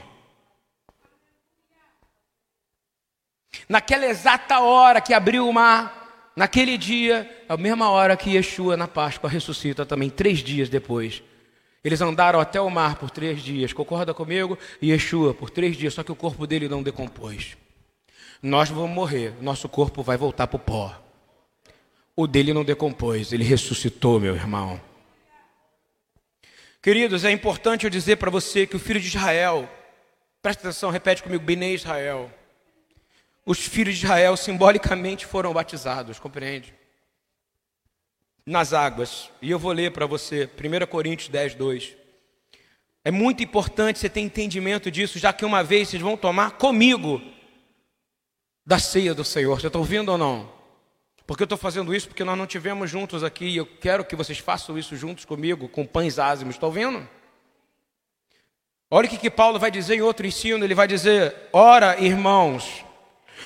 Naquela 3.70 4.06
exata 4.06 4.60
hora 4.60 5.00
que 5.00 5.14
abriu 5.14 5.48
o 5.48 5.54
mar, 5.54 6.30
naquele 6.36 6.78
dia, 6.78 7.42
a 7.48 7.56
mesma 7.56 7.90
hora 7.90 8.18
que 8.18 8.36
Yeshua 8.36 8.76
na 8.76 8.86
Páscoa 8.86 9.30
ressuscita 9.30 9.86
também, 9.86 10.10
três 10.10 10.40
dias 10.40 10.68
depois. 10.68 11.24
Eles 11.86 12.02
andaram 12.02 12.42
até 12.42 12.60
o 12.60 12.70
mar 12.70 12.98
por 12.98 13.10
três 13.10 13.42
dias, 13.42 13.72
concorda 13.72 14.14
comigo? 14.14 14.60
E 14.82 14.92
Yeshua 14.92 15.34
por 15.34 15.50
três 15.50 15.78
dias, 15.78 15.94
só 15.94 16.04
que 16.04 16.12
o 16.12 16.18
corpo 16.18 16.46
dele 16.46 16.68
não 16.68 16.84
decompôs. 16.84 17.56
Nós 18.42 18.70
vamos 18.70 18.90
morrer, 18.90 19.36
nosso 19.40 19.70
corpo 19.70 20.02
vai 20.02 20.18
voltar 20.18 20.48
para 20.48 20.56
o 20.56 20.60
pó. 20.60 21.00
O 22.16 22.26
dele 22.26 22.54
não 22.54 22.64
decompôs, 22.64 23.32
ele 23.32 23.44
ressuscitou, 23.44 24.20
meu 24.20 24.34
irmão. 24.34 24.82
Queridos, 26.82 27.24
é 27.24 27.30
importante 27.32 27.84
eu 27.84 27.90
dizer 27.90 28.16
para 28.16 28.32
você 28.32 28.66
que 28.66 28.76
o 28.76 28.80
filho 28.80 29.00
de 29.00 29.08
Israel, 29.08 29.70
presta 30.42 30.68
atenção, 30.68 30.90
repete 30.90 31.22
comigo, 31.22 31.44
Bene 31.44 31.76
Israel. 31.76 32.32
Os 33.46 33.60
filhos 33.60 33.98
de 33.98 34.06
Israel 34.06 34.36
simbolicamente 34.36 35.28
foram 35.28 35.54
batizados, 35.54 36.18
compreende? 36.18 36.74
Nas 38.44 38.74
águas. 38.74 39.30
E 39.40 39.52
eu 39.52 39.60
vou 39.60 39.72
ler 39.72 39.92
para 39.92 40.08
você, 40.08 40.50
1 40.58 40.88
Coríntios 40.88 41.30
10, 41.30 41.54
2. 41.54 41.96
É 43.06 43.12
muito 43.12 43.44
importante 43.44 44.00
você 44.00 44.10
ter 44.10 44.22
entendimento 44.22 44.90
disso, 44.90 45.20
já 45.20 45.32
que 45.32 45.46
uma 45.46 45.64
vez 45.64 45.90
vocês 45.90 46.02
vão 46.02 46.18
tomar 46.18 46.52
comigo 46.54 47.22
da 48.72 48.80
ceia 48.80 49.14
do 49.14 49.26
Senhor. 49.26 49.60
Você 49.60 49.68
está 49.68 49.78
ouvindo 49.78 50.14
ou 50.14 50.18
não? 50.18 50.50
Porque 51.28 51.44
eu 51.44 51.46
estou 51.46 51.58
fazendo 51.58 51.94
isso 51.94 52.08
porque 52.08 52.24
nós 52.24 52.38
não 52.38 52.48
tivemos 52.48 52.90
juntos 52.90 53.22
aqui 53.22 53.44
e 53.44 53.58
eu 53.58 53.66
quero 53.66 54.06
que 54.06 54.16
vocês 54.16 54.40
façam 54.40 54.78
isso 54.78 54.96
juntos 54.96 55.26
comigo, 55.26 55.68
com 55.68 55.86
pães 55.86 56.18
ázimos. 56.18 56.56
Estão 56.56 56.70
ouvindo? 56.70 57.06
Olha 58.90 59.08
o 59.08 59.10
que, 59.10 59.18
que 59.18 59.30
Paulo 59.30 59.60
vai 59.60 59.70
dizer 59.70 59.96
em 59.96 60.02
outro 60.02 60.26
ensino: 60.26 60.64
ele 60.64 60.74
vai 60.74 60.88
dizer, 60.88 61.36
ora, 61.52 62.00
irmãos, 62.00 62.86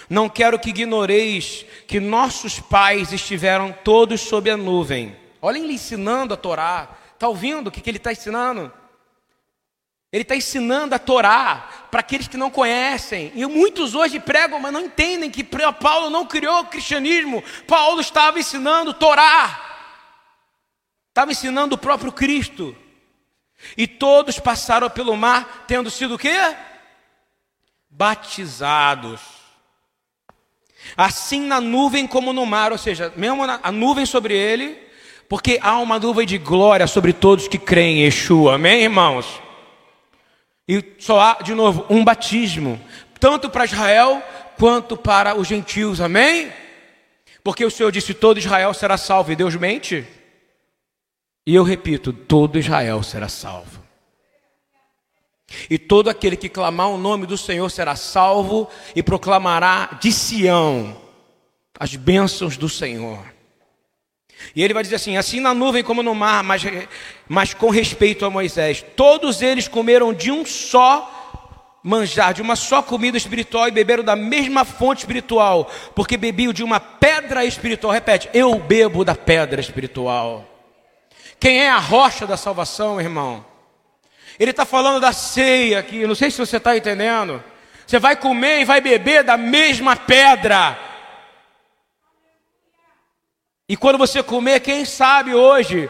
não 0.07 0.29
quero 0.29 0.59
que 0.59 0.69
ignoreis 0.69 1.65
que 1.87 1.99
nossos 1.99 2.59
pais 2.59 3.11
estiveram 3.11 3.73
todos 3.83 4.21
sob 4.21 4.47
a 4.47 4.55
nuvem. 4.55 5.15
Olhem 5.41 5.63
ele 5.63 5.73
ensinando 5.73 6.35
a 6.35 6.37
Torá. 6.37 6.99
Está 7.15 7.27
ouvindo 7.27 7.69
o 7.69 7.71
que, 7.71 7.81
que 7.81 7.89
ele 7.89 7.97
está 7.97 8.11
ensinando? 8.11 8.71
Ele 10.15 10.21
está 10.21 10.33
ensinando 10.33 10.95
a 10.95 10.97
Torá 10.97 11.87
para 11.91 11.99
aqueles 11.99 12.29
que 12.29 12.37
não 12.37 12.49
conhecem. 12.49 13.33
E 13.35 13.45
muitos 13.45 13.93
hoje 13.93 14.17
pregam, 14.17 14.61
mas 14.61 14.71
não 14.71 14.79
entendem 14.79 15.29
que 15.29 15.43
Paulo 15.43 16.09
não 16.09 16.25
criou 16.25 16.61
o 16.61 16.67
cristianismo. 16.67 17.43
Paulo 17.67 17.99
estava 17.99 18.39
ensinando 18.39 18.93
Torá. 18.93 19.59
Estava 21.09 21.33
ensinando 21.33 21.75
o 21.75 21.77
próprio 21.77 22.13
Cristo. 22.13 22.73
E 23.75 23.85
todos 23.85 24.39
passaram 24.39 24.89
pelo 24.89 25.17
mar 25.17 25.65
tendo 25.67 25.91
sido 25.91 26.15
o 26.15 26.17
quê? 26.17 26.55
Batizados. 27.89 29.19
Assim 30.95 31.41
na 31.41 31.59
nuvem 31.59 32.07
como 32.07 32.31
no 32.31 32.45
mar, 32.45 32.71
ou 32.71 32.77
seja, 32.77 33.11
mesmo 33.17 33.43
a 33.43 33.69
nuvem 33.69 34.05
sobre 34.05 34.33
ele, 34.33 34.81
porque 35.27 35.59
há 35.61 35.77
uma 35.77 35.99
nuvem 35.99 36.25
de 36.25 36.37
glória 36.37 36.87
sobre 36.87 37.11
todos 37.11 37.49
que 37.49 37.57
creem 37.57 37.97
em 37.97 38.03
Yeshua. 38.05 38.55
Amém, 38.55 38.83
irmãos? 38.83 39.43
E 40.67 40.95
só 40.99 41.19
há, 41.19 41.33
de 41.43 41.53
novo, 41.53 41.85
um 41.89 42.03
batismo, 42.03 42.79
tanto 43.19 43.49
para 43.49 43.65
Israel 43.65 44.21
quanto 44.57 44.97
para 44.97 45.35
os 45.35 45.47
gentios, 45.47 46.01
amém? 46.01 46.51
Porque 47.43 47.63
o 47.63 47.69
Senhor 47.69 47.91
disse: 47.91 48.13
todo 48.13 48.39
Israel 48.39 48.73
será 48.73 48.97
salvo, 48.97 49.31
e 49.31 49.35
Deus 49.35 49.55
mente. 49.55 50.07
E 51.45 51.53
eu 51.53 51.63
repito: 51.63 52.11
todo 52.11 52.57
Israel 52.57 53.03
será 53.03 53.29
salvo. 53.29 53.83
E 55.69 55.77
todo 55.77 56.09
aquele 56.09 56.35
que 56.35 56.49
clamar 56.49 56.89
o 56.89 56.97
nome 56.97 57.27
do 57.27 57.37
Senhor 57.37 57.69
será 57.69 57.95
salvo 57.95 58.67
e 58.95 59.03
proclamará 59.03 59.97
de 60.01 60.11
Sião 60.11 60.99
as 61.79 61.95
bênçãos 61.95 62.57
do 62.57 62.67
Senhor. 62.67 63.34
E 64.55 64.63
ele 64.63 64.73
vai 64.73 64.83
dizer 64.83 64.95
assim: 64.95 65.17
assim 65.17 65.39
na 65.39 65.53
nuvem 65.53 65.83
como 65.83 66.03
no 66.03 66.15
mar, 66.15 66.43
mas, 66.43 66.63
mas 67.27 67.53
com 67.53 67.69
respeito 67.69 68.25
a 68.25 68.29
Moisés, 68.29 68.83
todos 68.95 69.41
eles 69.41 69.67
comeram 69.67 70.13
de 70.13 70.31
um 70.31 70.45
só 70.45 71.11
manjar 71.85 72.33
de 72.33 72.41
uma 72.41 72.55
só 72.55 72.81
comida 72.81 73.15
espiritual 73.15 73.67
e 73.67 73.71
beberam 73.71 74.03
da 74.03 74.15
mesma 74.15 74.65
fonte 74.65 74.99
espiritual, 74.99 75.71
porque 75.93 76.17
bebiam 76.17 76.51
de 76.51 76.63
uma 76.63 76.79
pedra 76.79 77.45
espiritual. 77.45 77.93
Repete, 77.93 78.27
eu 78.33 78.57
bebo 78.57 79.05
da 79.05 79.13
pedra 79.13 79.61
espiritual. 79.61 80.43
Quem 81.39 81.61
é 81.61 81.69
a 81.69 81.77
rocha 81.77 82.25
da 82.25 82.35
salvação, 82.35 82.99
irmão? 82.99 83.45
Ele 84.39 84.49
está 84.49 84.65
falando 84.65 84.99
da 84.99 85.13
ceia 85.13 85.77
aqui, 85.77 86.07
não 86.07 86.15
sei 86.15 86.31
se 86.31 86.39
você 86.39 86.57
está 86.57 86.75
entendendo. 86.75 87.43
Você 87.85 87.99
vai 87.99 88.15
comer 88.15 88.61
e 88.61 88.65
vai 88.65 88.81
beber 88.81 89.23
da 89.23 89.37
mesma 89.37 89.95
pedra. 89.95 90.77
E 93.67 93.75
quando 93.75 93.97
você 93.97 94.21
comer, 94.21 94.59
quem 94.59 94.85
sabe 94.85 95.33
hoje, 95.33 95.89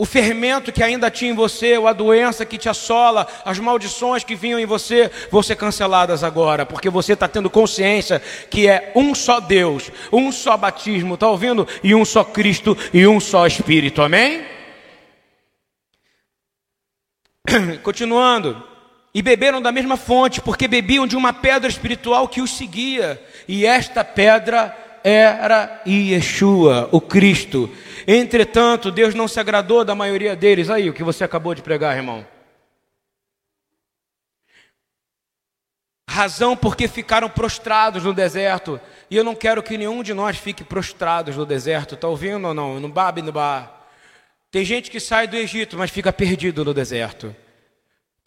o 0.00 0.04
fermento 0.04 0.70
que 0.70 0.84
ainda 0.84 1.10
tinha 1.10 1.32
em 1.32 1.34
você, 1.34 1.76
ou 1.76 1.88
a 1.88 1.92
doença 1.92 2.46
que 2.46 2.56
te 2.56 2.68
assola, 2.68 3.26
as 3.44 3.58
maldições 3.58 4.22
que 4.22 4.36
vinham 4.36 4.60
em 4.60 4.64
você, 4.64 5.10
vão 5.28 5.42
ser 5.42 5.56
canceladas 5.56 6.22
agora, 6.22 6.64
porque 6.64 6.88
você 6.88 7.14
está 7.14 7.26
tendo 7.26 7.50
consciência 7.50 8.22
que 8.48 8.68
é 8.68 8.92
um 8.94 9.12
só 9.12 9.40
Deus, 9.40 9.90
um 10.12 10.30
só 10.30 10.56
batismo, 10.56 11.14
está 11.14 11.28
ouvindo? 11.28 11.66
E 11.82 11.96
um 11.96 12.04
só 12.04 12.22
Cristo 12.22 12.78
e 12.94 13.04
um 13.08 13.18
só 13.18 13.44
Espírito, 13.44 14.00
amém? 14.00 14.46
Continuando. 17.82 18.62
E 19.12 19.20
beberam 19.20 19.60
da 19.60 19.72
mesma 19.72 19.96
fonte, 19.96 20.40
porque 20.40 20.68
bebiam 20.68 21.08
de 21.08 21.16
uma 21.16 21.32
pedra 21.32 21.68
espiritual 21.68 22.28
que 22.28 22.40
os 22.40 22.52
seguia, 22.52 23.20
e 23.48 23.66
esta 23.66 24.04
pedra 24.04 24.76
era 25.04 25.82
Yeshua, 25.86 26.88
o 26.92 27.00
Cristo. 27.00 27.70
Entretanto, 28.06 28.90
Deus 28.90 29.14
não 29.14 29.28
se 29.28 29.38
agradou 29.38 29.84
da 29.84 29.94
maioria 29.94 30.34
deles. 30.34 30.70
Aí, 30.70 30.88
o 30.88 30.92
que 30.92 31.02
você 31.02 31.24
acabou 31.24 31.54
de 31.54 31.62
pregar, 31.62 31.96
irmão. 31.96 32.26
Razão 36.08 36.56
porque 36.56 36.88
ficaram 36.88 37.28
prostrados 37.28 38.04
no 38.04 38.14
deserto. 38.14 38.80
E 39.10 39.16
eu 39.16 39.22
não 39.22 39.34
quero 39.34 39.62
que 39.62 39.78
nenhum 39.78 40.02
de 40.02 40.14
nós 40.14 40.36
fique 40.36 40.64
prostrados 40.64 41.36
no 41.36 41.46
deserto. 41.46 41.94
Está 41.94 42.08
ouvindo 42.08 42.48
ou 42.48 42.54
não? 42.54 42.80
No 42.80 42.88
Babi, 42.88 43.22
no 43.22 43.30
bar. 43.30 43.86
Tem 44.50 44.64
gente 44.64 44.90
que 44.90 44.98
sai 44.98 45.26
do 45.26 45.36
Egito, 45.36 45.76
mas 45.76 45.90
fica 45.90 46.12
perdido 46.12 46.64
no 46.64 46.72
deserto. 46.72 47.36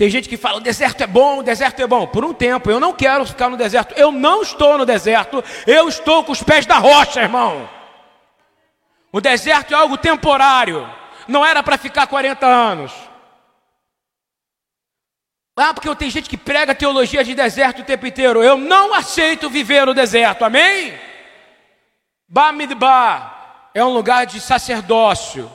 Tem 0.01 0.09
gente 0.09 0.27
que 0.27 0.35
fala: 0.35 0.57
o 0.57 0.61
deserto 0.61 1.01
é 1.01 1.05
bom, 1.05 1.37
o 1.37 1.43
deserto 1.43 1.79
é 1.79 1.85
bom. 1.85 2.07
Por 2.07 2.25
um 2.25 2.33
tempo, 2.33 2.71
eu 2.71 2.79
não 2.79 2.91
quero 2.91 3.23
ficar 3.23 3.49
no 3.49 3.55
deserto. 3.55 3.93
Eu 3.95 4.11
não 4.11 4.41
estou 4.41 4.75
no 4.75 4.83
deserto, 4.83 5.43
eu 5.67 5.87
estou 5.87 6.23
com 6.23 6.31
os 6.31 6.41
pés 6.41 6.65
da 6.65 6.79
rocha, 6.79 7.21
irmão. 7.21 7.69
O 9.11 9.21
deserto 9.21 9.75
é 9.75 9.77
algo 9.77 9.99
temporário, 9.99 10.89
não 11.27 11.45
era 11.45 11.61
para 11.61 11.77
ficar 11.77 12.07
40 12.07 12.47
anos. 12.47 12.91
Ah, 15.55 15.71
porque 15.71 15.95
tenho 15.95 16.09
gente 16.09 16.27
que 16.27 16.35
prega 16.35 16.73
teologia 16.73 17.23
de 17.23 17.35
deserto 17.35 17.83
o 17.83 17.85
tempo 17.85 18.07
inteiro. 18.07 18.41
Eu 18.41 18.57
não 18.57 18.95
aceito 18.95 19.51
viver 19.51 19.85
no 19.85 19.93
deserto, 19.93 20.43
amém? 20.43 20.99
Bamidbar 22.27 23.69
é 23.71 23.85
um 23.85 23.93
lugar 23.93 24.25
de 24.25 24.41
sacerdócio. 24.41 25.47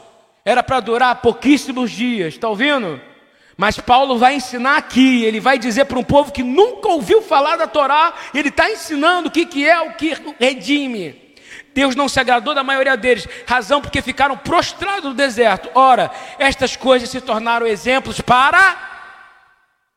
Era 0.44 0.62
para 0.62 0.78
durar 0.78 1.16
pouquíssimos 1.16 1.90
dias, 1.90 2.34
está 2.34 2.48
ouvindo? 2.48 3.15
Mas 3.56 3.78
Paulo 3.80 4.18
vai 4.18 4.34
ensinar 4.34 4.76
aqui, 4.76 5.24
ele 5.24 5.40
vai 5.40 5.58
dizer 5.58 5.86
para 5.86 5.98
um 5.98 6.04
povo 6.04 6.30
que 6.30 6.42
nunca 6.42 6.88
ouviu 6.88 7.22
falar 7.22 7.56
da 7.56 7.66
Torá, 7.66 8.14
ele 8.34 8.50
está 8.50 8.70
ensinando 8.70 9.28
o 9.28 9.30
que, 9.30 9.46
que 9.46 9.66
é 9.66 9.80
o 9.80 9.94
que 9.94 10.12
redime. 10.38 11.34
Deus 11.72 11.96
não 11.96 12.08
se 12.08 12.20
agradou 12.20 12.54
da 12.54 12.62
maioria 12.62 12.96
deles, 12.96 13.26
razão 13.46 13.80
porque 13.80 14.02
ficaram 14.02 14.36
prostrados 14.36 15.04
no 15.04 15.14
deserto. 15.14 15.70
Ora, 15.74 16.10
estas 16.38 16.76
coisas 16.76 17.08
se 17.08 17.20
tornaram 17.20 17.66
exemplos 17.66 18.20
para 18.20 19.14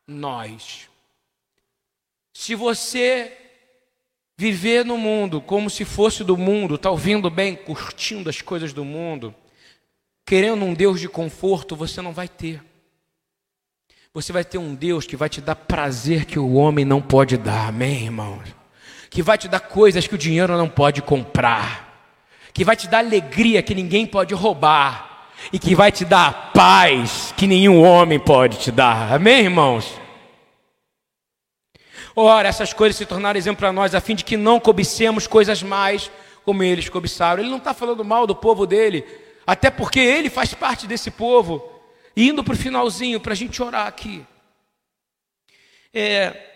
nós. 0.06 0.88
Se 2.32 2.54
você 2.54 3.36
viver 4.36 4.86
no 4.86 4.96
mundo 4.96 5.40
como 5.40 5.68
se 5.68 5.84
fosse 5.84 6.24
do 6.24 6.36
mundo, 6.36 6.76
está 6.76 6.90
ouvindo 6.90 7.28
bem, 7.28 7.54
curtindo 7.54 8.30
as 8.30 8.40
coisas 8.40 8.72
do 8.72 8.84
mundo, 8.84 9.34
querendo 10.24 10.64
um 10.64 10.72
Deus 10.72 10.98
de 10.98 11.08
conforto, 11.08 11.76
você 11.76 12.00
não 12.00 12.12
vai 12.12 12.26
ter. 12.26 12.69
Você 14.12 14.32
vai 14.32 14.44
ter 14.44 14.58
um 14.58 14.74
Deus 14.74 15.06
que 15.06 15.14
vai 15.14 15.28
te 15.28 15.40
dar 15.40 15.54
prazer 15.54 16.24
que 16.24 16.36
o 16.36 16.54
homem 16.54 16.84
não 16.84 17.00
pode 17.00 17.36
dar, 17.36 17.68
amém, 17.68 18.06
irmãos? 18.06 18.42
Que 19.08 19.22
vai 19.22 19.38
te 19.38 19.46
dar 19.46 19.60
coisas 19.60 20.04
que 20.04 20.16
o 20.16 20.18
dinheiro 20.18 20.56
não 20.56 20.68
pode 20.68 21.00
comprar, 21.00 22.12
que 22.52 22.64
vai 22.64 22.74
te 22.74 22.88
dar 22.88 22.98
alegria 22.98 23.62
que 23.62 23.72
ninguém 23.72 24.04
pode 24.04 24.34
roubar, 24.34 25.28
e 25.52 25.60
que 25.60 25.76
vai 25.76 25.92
te 25.92 26.04
dar 26.04 26.50
paz 26.52 27.32
que 27.36 27.46
nenhum 27.46 27.84
homem 27.84 28.18
pode 28.18 28.58
te 28.58 28.72
dar, 28.72 29.12
amém, 29.12 29.44
irmãos? 29.44 29.94
Ora, 32.16 32.48
essas 32.48 32.72
coisas 32.72 32.96
se 32.96 33.06
tornaram 33.06 33.38
exemplo 33.38 33.60
para 33.60 33.72
nós, 33.72 33.94
a 33.94 34.00
fim 34.00 34.16
de 34.16 34.24
que 34.24 34.36
não 34.36 34.58
cobicemos 34.58 35.28
coisas 35.28 35.62
mais 35.62 36.10
como 36.44 36.64
eles 36.64 36.88
cobiçaram. 36.88 37.40
Ele 37.40 37.50
não 37.50 37.58
está 37.58 37.72
falando 37.72 38.04
mal 38.04 38.26
do 38.26 38.34
povo 38.34 38.66
dele, 38.66 39.04
até 39.46 39.70
porque 39.70 40.00
ele 40.00 40.28
faz 40.28 40.52
parte 40.52 40.88
desse 40.88 41.12
povo. 41.12 41.79
Indo 42.20 42.44
para 42.44 42.52
o 42.52 42.56
finalzinho, 42.56 43.18
para 43.18 43.32
a 43.32 43.36
gente 43.36 43.62
orar 43.62 43.86
aqui. 43.86 44.26
É, 45.90 46.50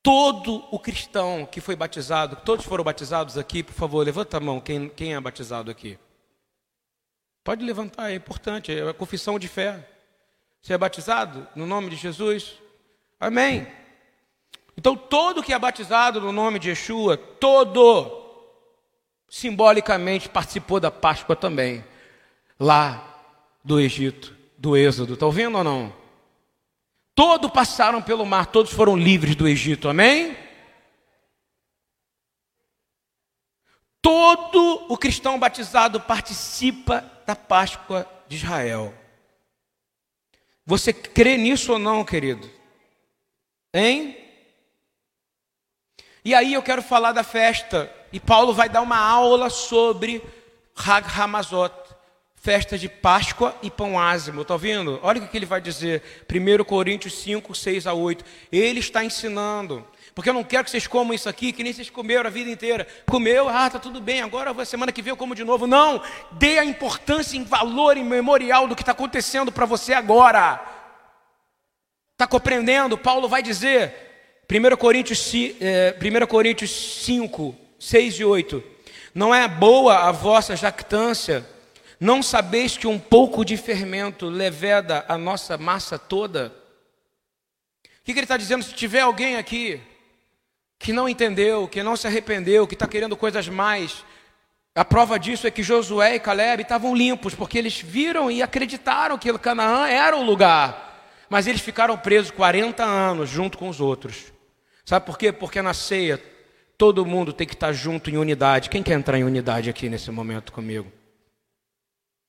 todo 0.00 0.64
o 0.70 0.78
cristão 0.78 1.44
que 1.44 1.60
foi 1.60 1.74
batizado, 1.74 2.36
todos 2.44 2.64
foram 2.64 2.84
batizados 2.84 3.36
aqui, 3.36 3.64
por 3.64 3.72
favor, 3.72 4.06
levanta 4.06 4.36
a 4.36 4.40
mão, 4.40 4.60
quem, 4.60 4.88
quem 4.88 5.16
é 5.16 5.20
batizado 5.20 5.68
aqui? 5.68 5.98
Pode 7.42 7.64
levantar, 7.64 8.12
é 8.12 8.14
importante, 8.14 8.72
é 8.72 8.88
a 8.88 8.94
confissão 8.94 9.36
de 9.36 9.48
fé. 9.48 9.84
Você 10.62 10.72
é 10.72 10.78
batizado 10.78 11.44
no 11.56 11.66
nome 11.66 11.90
de 11.90 11.96
Jesus? 11.96 12.54
Amém. 13.18 13.66
Então, 14.76 14.96
todo 14.96 15.42
que 15.42 15.52
é 15.52 15.58
batizado 15.58 16.20
no 16.20 16.30
nome 16.30 16.60
de 16.60 16.68
Yeshua, 16.68 17.16
todo, 17.16 18.16
simbolicamente 19.28 20.28
participou 20.28 20.78
da 20.78 20.92
Páscoa 20.92 21.34
também, 21.34 21.84
lá 22.60 23.24
do 23.64 23.80
Egito 23.80 24.37
do 24.58 24.76
Êxodo. 24.76 25.14
Está 25.14 25.24
ouvindo 25.24 25.56
ou 25.56 25.64
não? 25.64 25.94
Todos 27.14 27.50
passaram 27.50 28.02
pelo 28.02 28.26
mar, 28.26 28.46
todos 28.46 28.72
foram 28.72 28.96
livres 28.96 29.34
do 29.34 29.48
Egito, 29.48 29.88
amém? 29.88 30.36
Todo 34.02 34.86
o 34.88 34.96
cristão 34.96 35.38
batizado 35.38 36.00
participa 36.00 37.00
da 37.26 37.34
Páscoa 37.34 38.06
de 38.28 38.36
Israel. 38.36 38.94
Você 40.64 40.92
crê 40.92 41.36
nisso 41.36 41.72
ou 41.72 41.78
não, 41.78 42.04
querido? 42.04 42.48
Hein? 43.72 44.16
E 46.24 46.34
aí 46.34 46.54
eu 46.54 46.62
quero 46.62 46.82
falar 46.82 47.12
da 47.12 47.24
festa. 47.24 47.92
E 48.12 48.20
Paulo 48.20 48.52
vai 48.52 48.68
dar 48.68 48.82
uma 48.82 48.98
aula 48.98 49.50
sobre 49.50 50.22
Hag 50.76 51.08
Hamazot 51.08 51.87
festa 52.40 52.78
de 52.78 52.88
Páscoa 52.88 53.54
e 53.62 53.70
pão 53.70 53.98
ázimo. 53.98 54.42
Está 54.42 54.54
ouvindo? 54.54 54.98
Olha 55.02 55.20
o 55.20 55.28
que 55.28 55.36
ele 55.36 55.46
vai 55.46 55.60
dizer. 55.60 56.02
1 56.30 56.64
Coríntios 56.64 57.14
5, 57.18 57.54
6 57.54 57.86
a 57.86 57.92
8. 57.92 58.24
Ele 58.50 58.80
está 58.80 59.04
ensinando. 59.04 59.86
Porque 60.14 60.30
eu 60.30 60.34
não 60.34 60.44
quero 60.44 60.64
que 60.64 60.70
vocês 60.70 60.86
comam 60.86 61.14
isso 61.14 61.28
aqui, 61.28 61.52
que 61.52 61.62
nem 61.62 61.72
vocês 61.72 61.90
comeram 61.90 62.26
a 62.26 62.30
vida 62.30 62.50
inteira. 62.50 62.86
Comeu, 63.06 63.48
ah, 63.48 63.70
tá 63.70 63.78
tudo 63.78 64.00
bem, 64.00 64.20
agora 64.20 64.64
semana 64.64 64.90
que 64.90 65.02
vem 65.02 65.10
eu 65.10 65.16
como 65.16 65.34
de 65.34 65.44
novo. 65.44 65.66
Não, 65.66 66.02
dê 66.32 66.58
a 66.58 66.64
importância 66.64 67.36
em 67.36 67.44
valor, 67.44 67.96
em 67.96 68.04
memorial 68.04 68.66
do 68.66 68.74
que 68.74 68.82
está 68.82 68.92
acontecendo 68.92 69.52
para 69.52 69.66
você 69.66 69.92
agora. 69.92 70.60
Está 72.12 72.26
compreendendo? 72.26 72.98
Paulo 72.98 73.28
vai 73.28 73.42
dizer, 73.42 73.94
1 74.50 74.76
Coríntios, 74.76 75.32
é, 75.60 75.96
1 76.00 76.26
Coríntios 76.26 76.70
5, 77.04 77.54
6 77.78 78.14
e 78.14 78.24
8. 78.24 78.62
Não 79.14 79.32
é 79.32 79.46
boa 79.46 80.08
a 80.08 80.12
vossa 80.12 80.56
jactância 80.56 81.46
não 82.00 82.22
sabeis 82.22 82.76
que 82.76 82.86
um 82.86 82.98
pouco 82.98 83.44
de 83.44 83.56
fermento 83.56 84.26
leveda 84.26 85.04
a 85.08 85.18
nossa 85.18 85.58
massa 85.58 85.98
toda? 85.98 86.54
O 87.84 88.04
que, 88.04 88.12
ele 88.12 88.20
está 88.20 88.36
dizendo? 88.36 88.64
Se 88.64 88.72
tiver 88.72 89.00
alguém 89.00 89.36
aqui 89.36 89.80
que 90.78 90.92
não 90.92 91.08
entendeu, 91.08 91.66
que 91.66 91.82
não 91.82 91.96
se 91.96 92.06
arrependeu, 92.06 92.66
que 92.66 92.74
está 92.74 92.86
querendo 92.86 93.16
coisas 93.16 93.48
mais, 93.48 94.04
a 94.74 94.84
prova 94.84 95.18
disso 95.18 95.46
é 95.46 95.50
que 95.50 95.62
Josué 95.62 96.14
e 96.14 96.20
Caleb 96.20 96.62
estavam 96.62 96.94
limpos, 96.94 97.34
porque 97.34 97.58
eles 97.58 97.80
viram 97.80 98.30
e 98.30 98.42
acreditaram 98.42 99.18
que 99.18 99.36
Canaã 99.36 99.88
era 99.88 100.16
o 100.16 100.22
lugar, 100.22 101.04
mas 101.28 101.48
eles 101.48 101.60
ficaram 101.60 101.98
presos 101.98 102.30
40 102.30 102.84
anos 102.84 103.28
junto 103.28 103.58
com 103.58 103.68
os 103.68 103.80
outros. 103.80 104.32
Sabe 104.84 105.04
por 105.04 105.18
quê? 105.18 105.32
Porque 105.32 105.60
na 105.60 105.74
ceia 105.74 106.22
todo 106.78 107.04
mundo 107.04 107.32
tem 107.32 107.46
que 107.46 107.54
estar 107.54 107.72
junto 107.72 108.08
em 108.08 108.16
unidade. 108.16 108.70
Quem 108.70 108.82
quer 108.82 108.94
entrar 108.94 109.18
em 109.18 109.24
unidade 109.24 109.68
aqui 109.68 109.88
nesse 109.88 110.10
momento 110.12 110.52
comigo? 110.52 110.97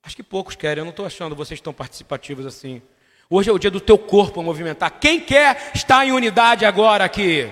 Acho 0.04 0.16
que 0.16 0.24
poucos 0.24 0.56
querem, 0.56 0.80
eu 0.80 0.86
não 0.86 0.92
estou 0.92 1.06
achando 1.06 1.36
vocês 1.36 1.60
tão 1.60 1.74
participativos 1.74 2.46
assim. 2.46 2.82
Hoje 3.30 3.50
é 3.50 3.54
o 3.54 3.60
dia 3.60 3.70
do 3.70 3.80
teu 3.80 3.98
corpo 3.98 4.42
movimentar. 4.42 4.92
Quem 5.00 5.20
quer 5.20 5.72
estar 5.76 6.06
em 6.06 6.12
unidade 6.12 6.66
agora 6.66 7.04
aqui? 7.04 7.52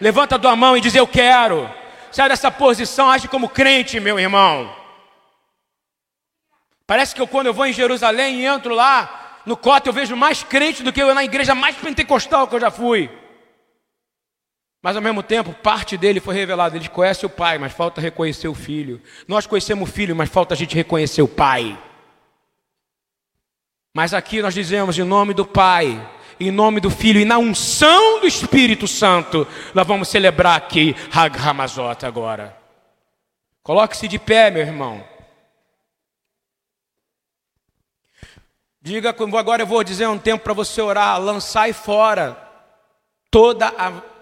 Levanta 0.00 0.36
a 0.36 0.38
tua 0.38 0.54
mão 0.54 0.76
e 0.76 0.80
diz: 0.80 0.94
Eu 0.94 1.06
quero. 1.06 1.70
Sai 2.12 2.28
dessa 2.28 2.50
posição, 2.50 3.10
age 3.10 3.28
como 3.28 3.48
crente, 3.48 4.00
meu 4.00 4.18
irmão. 4.18 4.74
Parece 6.86 7.14
que 7.14 7.20
eu, 7.20 7.26
quando 7.26 7.46
eu 7.46 7.54
vou 7.54 7.66
em 7.66 7.72
Jerusalém 7.72 8.40
e 8.40 8.44
entro 8.46 8.74
lá, 8.74 9.40
no 9.44 9.56
cota 9.56 9.88
eu 9.88 9.92
vejo 9.92 10.14
mais 10.14 10.42
crente 10.42 10.82
do 10.82 10.92
que 10.92 11.02
eu 11.02 11.14
na 11.14 11.24
igreja 11.24 11.54
mais 11.54 11.76
pentecostal 11.76 12.46
que 12.46 12.54
eu 12.54 12.60
já 12.60 12.70
fui. 12.70 13.10
Mas 14.86 14.94
ao 14.94 15.02
mesmo 15.02 15.20
tempo, 15.20 15.52
parte 15.52 15.96
dele 15.96 16.20
foi 16.20 16.32
revelada. 16.32 16.76
Eles 16.76 16.86
conhecem 16.86 17.26
o 17.26 17.28
pai, 17.28 17.58
mas 17.58 17.72
falta 17.72 18.00
reconhecer 18.00 18.46
o 18.46 18.54
filho. 18.54 19.02
Nós 19.26 19.44
conhecemos 19.44 19.88
o 19.88 19.92
filho, 19.92 20.14
mas 20.14 20.30
falta 20.30 20.54
a 20.54 20.56
gente 20.56 20.76
reconhecer 20.76 21.22
o 21.22 21.26
pai. 21.26 21.76
Mas 23.92 24.14
aqui 24.14 24.40
nós 24.40 24.54
dizemos 24.54 24.96
em 24.96 25.02
nome 25.02 25.34
do 25.34 25.44
Pai, 25.44 26.08
em 26.38 26.52
nome 26.52 26.78
do 26.78 26.88
Filho 26.88 27.18
e 27.18 27.24
na 27.24 27.36
unção 27.36 28.20
do 28.20 28.28
Espírito 28.28 28.86
Santo, 28.86 29.44
nós 29.74 29.84
vamos 29.84 30.06
celebrar 30.06 30.56
aqui 30.56 30.94
Hag 31.12 31.36
Hamazot 31.36 32.06
agora. 32.06 32.56
Coloque-se 33.64 34.06
de 34.06 34.20
pé, 34.20 34.52
meu 34.52 34.62
irmão. 34.62 35.02
Diga, 38.80 39.10
agora 39.36 39.62
eu 39.62 39.66
vou 39.66 39.82
dizer 39.82 40.06
um 40.06 40.16
tempo 40.16 40.44
para 40.44 40.54
você 40.54 40.80
orar, 40.80 41.20
lançai 41.20 41.72
fora 41.72 42.40
toda 43.32 43.66
a 43.76 44.14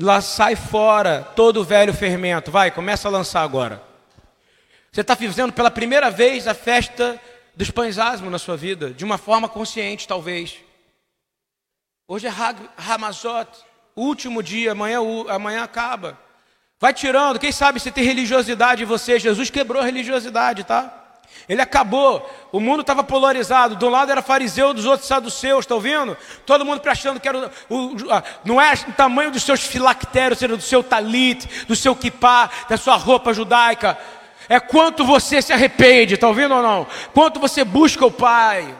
lançai 0.00 0.56
fora 0.56 1.28
todo 1.36 1.60
o 1.60 1.64
velho 1.64 1.92
fermento. 1.92 2.50
Vai, 2.50 2.70
começa 2.70 3.06
a 3.06 3.10
lançar 3.10 3.42
agora. 3.42 3.82
Você 4.90 5.02
está 5.02 5.14
fazendo 5.14 5.52
pela 5.52 5.70
primeira 5.70 6.10
vez 6.10 6.48
a 6.48 6.54
festa 6.54 7.20
dos 7.54 7.70
pães 7.70 7.98
asmos 7.98 8.32
na 8.32 8.38
sua 8.38 8.56
vida, 8.56 8.90
de 8.90 9.04
uma 9.04 9.18
forma 9.18 9.48
consciente, 9.48 10.08
talvez. 10.08 10.56
Hoje 12.08 12.26
é 12.26 12.32
Ramazot, 12.76 13.50
último 13.94 14.42
dia, 14.42 14.72
amanhã, 14.72 14.98
amanhã 15.28 15.62
acaba. 15.62 16.18
Vai 16.80 16.94
tirando, 16.94 17.38
quem 17.38 17.52
sabe 17.52 17.78
se 17.78 17.90
tem 17.90 18.02
religiosidade 18.02 18.82
em 18.82 18.86
você. 18.86 19.18
Jesus 19.18 19.50
quebrou 19.50 19.82
a 19.82 19.84
religiosidade, 19.84 20.64
tá? 20.64 20.99
Ele 21.48 21.60
acabou. 21.60 22.28
O 22.52 22.60
mundo 22.60 22.80
estava 22.80 23.02
polarizado. 23.02 23.84
Um 23.84 23.90
lado 23.90 24.12
era 24.12 24.22
fariseu, 24.22 24.72
dos 24.72 24.84
outros 24.84 25.08
saduceus, 25.08 25.64
está 25.64 25.74
ouvindo? 25.74 26.16
Todo 26.46 26.64
mundo 26.64 26.80
achando 26.86 27.18
que 27.18 27.28
era 27.28 27.50
o, 27.68 27.74
o, 27.74 27.96
não 28.44 28.60
é 28.60 28.72
o 28.72 28.92
tamanho 28.92 29.30
dos 29.30 29.42
seus 29.42 29.62
filactérios, 29.62 30.38
seja 30.38 30.56
do 30.56 30.62
seu 30.62 30.82
talit, 30.82 31.66
do 31.66 31.74
seu 31.74 31.96
kipá, 31.96 32.50
da 32.68 32.76
sua 32.76 32.96
roupa 32.96 33.34
judaica. 33.34 33.98
É 34.48 34.58
quanto 34.58 35.04
você 35.04 35.40
se 35.40 35.52
arrepende, 35.52 36.14
está 36.14 36.28
ouvindo 36.28 36.54
ou 36.54 36.62
não? 36.62 36.86
Quanto 37.12 37.38
você 37.38 37.64
busca 37.64 38.04
o 38.04 38.10
Pai. 38.10 38.76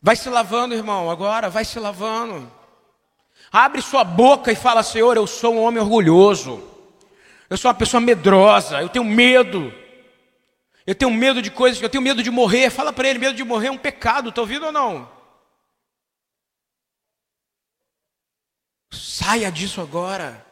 Vai 0.00 0.16
se 0.16 0.28
lavando, 0.28 0.74
irmão, 0.74 1.10
agora, 1.10 1.48
vai 1.48 1.64
se 1.64 1.78
lavando. 1.80 2.52
Abre 3.56 3.80
sua 3.80 4.02
boca 4.02 4.50
e 4.50 4.56
fala: 4.56 4.82
Senhor, 4.82 5.16
eu 5.16 5.28
sou 5.28 5.54
um 5.54 5.62
homem 5.62 5.80
orgulhoso. 5.80 6.60
Eu 7.48 7.56
sou 7.56 7.68
uma 7.68 7.76
pessoa 7.76 8.00
medrosa. 8.00 8.82
Eu 8.82 8.88
tenho 8.88 9.04
medo. 9.04 9.72
Eu 10.84 10.92
tenho 10.92 11.12
medo 11.12 11.40
de 11.40 11.52
coisas. 11.52 11.80
Eu 11.80 11.88
tenho 11.88 12.02
medo 12.02 12.20
de 12.20 12.32
morrer. 12.32 12.68
Fala 12.68 12.92
para 12.92 13.08
ele: 13.08 13.20
medo 13.20 13.36
de 13.36 13.44
morrer 13.44 13.68
é 13.68 13.70
um 13.70 13.78
pecado. 13.78 14.30
Está 14.30 14.40
ouvindo 14.40 14.66
ou 14.66 14.72
não? 14.72 15.08
Saia 18.90 19.52
disso 19.52 19.80
agora. 19.80 20.44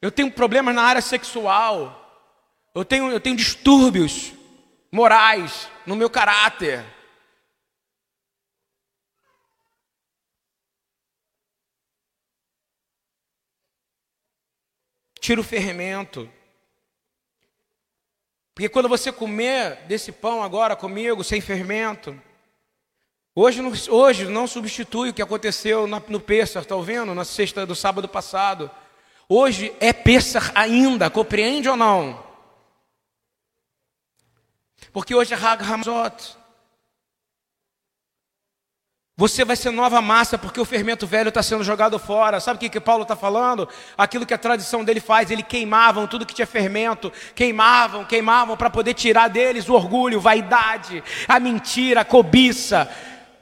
Eu 0.00 0.10
tenho 0.10 0.32
problemas 0.32 0.74
na 0.74 0.84
área 0.84 1.02
sexual. 1.02 1.98
Eu 2.74 2.86
tenho, 2.86 3.10
eu 3.10 3.20
tenho 3.20 3.36
distúrbios 3.36 4.32
morais 4.90 5.68
no 5.84 5.94
meu 5.94 6.08
caráter. 6.08 6.86
Tira 15.22 15.40
o 15.40 15.44
fermento. 15.44 16.28
Porque 18.52 18.68
quando 18.68 18.88
você 18.88 19.12
comer 19.12 19.76
desse 19.86 20.10
pão 20.10 20.42
agora 20.42 20.74
comigo, 20.74 21.22
sem 21.22 21.40
fermento, 21.40 22.20
hoje 23.34 23.62
não, 23.62 23.72
hoje 23.88 24.24
não 24.26 24.48
substitui 24.48 25.10
o 25.10 25.14
que 25.14 25.22
aconteceu 25.22 25.86
no 25.86 26.20
Pêssar, 26.20 26.62
está 26.62 26.74
ouvindo? 26.74 27.14
Na 27.14 27.24
sexta 27.24 27.64
do 27.64 27.74
sábado 27.74 28.08
passado. 28.08 28.68
Hoje 29.28 29.72
é 29.78 29.92
Pêssar 29.92 30.50
ainda, 30.56 31.08
compreende 31.08 31.68
ou 31.68 31.76
não? 31.76 32.20
Porque 34.92 35.14
hoje 35.14 35.32
é 35.32 35.36
Hag 35.36 35.62
Hamzot. 35.62 36.36
Você 39.22 39.44
vai 39.44 39.54
ser 39.54 39.70
nova 39.70 40.02
massa 40.02 40.36
porque 40.36 40.60
o 40.60 40.64
fermento 40.64 41.06
velho 41.06 41.28
está 41.28 41.44
sendo 41.44 41.62
jogado 41.62 41.96
fora. 41.96 42.40
Sabe 42.40 42.56
o 42.56 42.58
que, 42.58 42.68
que 42.68 42.80
Paulo 42.80 43.02
está 43.02 43.14
falando? 43.14 43.68
Aquilo 43.96 44.26
que 44.26 44.34
a 44.34 44.38
tradição 44.38 44.82
dele 44.82 44.98
faz, 44.98 45.30
ele 45.30 45.44
queimavam 45.44 46.08
tudo 46.08 46.26
que 46.26 46.34
tinha 46.34 46.44
fermento, 46.44 47.12
queimavam, 47.32 48.04
queimavam 48.04 48.56
para 48.56 48.68
poder 48.68 48.94
tirar 48.94 49.28
deles 49.28 49.68
o 49.68 49.74
orgulho, 49.74 50.20
vaidade, 50.20 51.04
a 51.28 51.38
mentira, 51.38 52.00
a 52.00 52.04
cobiça, 52.04 52.90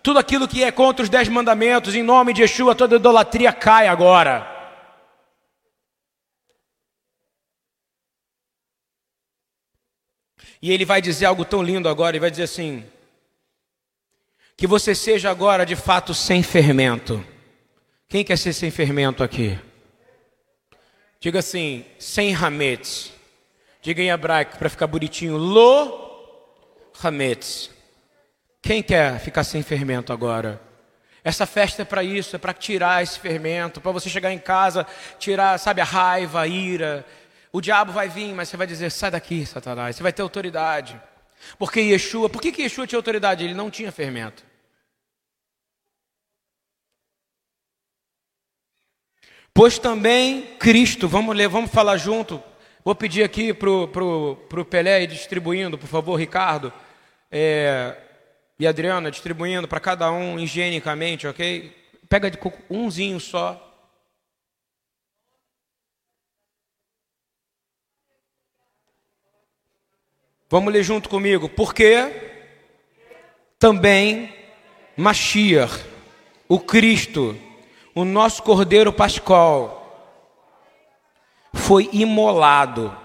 tudo 0.02 0.18
aquilo 0.18 0.46
que 0.46 0.62
é 0.62 0.70
contra 0.70 1.02
os 1.02 1.08
dez 1.08 1.30
mandamentos. 1.30 1.94
Em 1.94 2.02
nome 2.02 2.34
de 2.34 2.42
Yeshua, 2.42 2.74
toda 2.74 2.96
idolatria 2.96 3.50
cai 3.50 3.88
agora. 3.88 4.46
E 10.60 10.70
ele 10.70 10.84
vai 10.84 11.00
dizer 11.00 11.24
algo 11.24 11.42
tão 11.42 11.62
lindo 11.62 11.88
agora, 11.88 12.10
ele 12.10 12.20
vai 12.20 12.30
dizer 12.30 12.42
assim: 12.42 12.84
que 14.60 14.66
você 14.66 14.94
seja 14.94 15.30
agora 15.30 15.64
de 15.64 15.74
fato 15.74 16.12
sem 16.12 16.42
fermento. 16.42 17.24
Quem 18.06 18.22
quer 18.22 18.36
ser 18.36 18.52
sem 18.52 18.70
fermento 18.70 19.24
aqui? 19.24 19.58
Diga 21.18 21.38
assim, 21.38 21.86
sem 21.98 22.34
hametz. 22.34 23.10
Diga 23.80 24.02
em 24.02 24.10
hebraico 24.10 24.58
para 24.58 24.68
ficar 24.68 24.86
bonitinho, 24.86 25.38
lo 25.38 26.84
hametz. 27.02 27.70
Quem 28.60 28.82
quer 28.82 29.18
ficar 29.18 29.44
sem 29.44 29.62
fermento 29.62 30.12
agora? 30.12 30.60
Essa 31.24 31.46
festa 31.46 31.80
é 31.80 31.84
para 31.86 32.04
isso, 32.04 32.36
é 32.36 32.38
para 32.38 32.52
tirar 32.52 33.02
esse 33.02 33.18
fermento, 33.18 33.80
para 33.80 33.92
você 33.92 34.10
chegar 34.10 34.30
em 34.30 34.38
casa, 34.38 34.86
tirar, 35.18 35.56
sabe, 35.58 35.80
a 35.80 35.84
raiva, 35.84 36.42
a 36.42 36.46
ira. 36.46 37.06
O 37.50 37.62
diabo 37.62 37.92
vai 37.92 38.10
vir, 38.10 38.34
mas 38.34 38.50
você 38.50 38.58
vai 38.58 38.66
dizer: 38.66 38.90
sai 38.90 39.10
daqui, 39.10 39.46
Satanás. 39.46 39.96
Você 39.96 40.02
vai 40.02 40.12
ter 40.12 40.20
autoridade. 40.20 41.00
Porque 41.58 41.80
Yeshua, 41.80 42.28
por 42.28 42.42
que, 42.42 42.52
que 42.52 42.60
Yeshua 42.60 42.86
tinha 42.86 42.98
autoridade? 42.98 43.42
Ele 43.42 43.54
não 43.54 43.70
tinha 43.70 43.90
fermento. 43.90 44.49
Pois 49.52 49.78
também 49.78 50.56
Cristo, 50.58 51.08
vamos 51.08 51.36
ler, 51.36 51.48
vamos 51.48 51.70
falar 51.70 51.96
junto. 51.96 52.42
Vou 52.84 52.94
pedir 52.94 53.22
aqui 53.22 53.52
para 53.52 53.70
o 53.70 53.88
pro, 53.88 54.36
pro 54.48 54.64
Pelé 54.64 55.02
ir 55.02 55.08
distribuindo, 55.08 55.76
por 55.76 55.86
favor, 55.86 56.16
Ricardo 56.16 56.72
é, 57.30 57.96
e 58.58 58.66
Adriana, 58.66 59.10
distribuindo 59.10 59.68
para 59.68 59.80
cada 59.80 60.10
um 60.10 60.38
higienicamente, 60.38 61.26
ok? 61.26 61.76
Pega 62.08 62.30
de 62.30 62.38
umzinho 62.68 63.20
só. 63.20 63.66
Vamos 70.48 70.72
ler 70.72 70.82
junto 70.82 71.08
comigo. 71.08 71.48
Porque 71.48 71.94
também 73.58 74.34
Mashiach, 74.96 75.84
o 76.48 76.58
Cristo, 76.58 77.38
o 78.00 78.04
nosso 78.04 78.42
cordeiro 78.42 78.90
pascal 78.92 79.76
foi 81.52 81.90
imolado. 81.92 82.96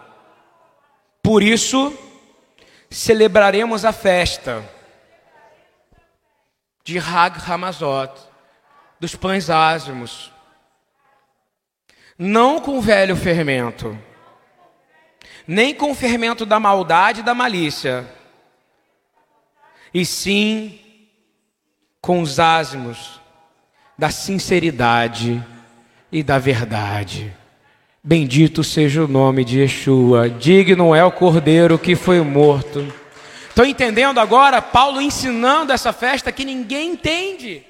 Por 1.22 1.44
isso, 1.44 1.94
celebraremos 2.90 3.84
a 3.84 3.92
festa 3.92 4.64
de 6.84 6.98
Hag 6.98 7.40
Hamazot, 7.46 8.14
dos 9.00 9.16
pães 9.16 9.50
ázimos, 9.50 10.32
não 12.18 12.62
com 12.62 12.80
velho 12.80 13.18
fermento, 13.18 14.00
nem 15.46 15.76
com 15.76 15.92
o 15.92 15.96
fermento 15.96 16.46
da 16.46 16.58
maldade 16.58 17.20
e 17.20 17.24
da 17.24 17.34
malícia, 17.34 18.10
e 19.94 20.06
sim 20.06 20.80
com 22.00 22.22
os 22.22 22.40
ázimos 22.40 23.25
da 23.98 24.10
sinceridade 24.10 25.44
e 26.12 26.22
da 26.24 26.38
verdade. 26.38 27.34
Bendito 28.04 28.64
seja 28.64 29.04
o 29.04 29.08
nome 29.08 29.44
de 29.44 29.62
Yeshua, 29.62 30.30
digno 30.30 30.94
é 30.94 31.04
o 31.04 31.12
cordeiro 31.12 31.80
que 31.80 31.96
foi 31.96 32.22
morto. 32.22 32.86
Estão 33.50 33.66
entendendo 33.66 34.20
agora 34.20 34.62
Paulo 34.62 35.02
ensinando 35.02 35.72
essa 35.72 35.92
festa 35.94 36.32
que 36.32 36.46
ninguém 36.46 36.92
entende? 36.92 37.66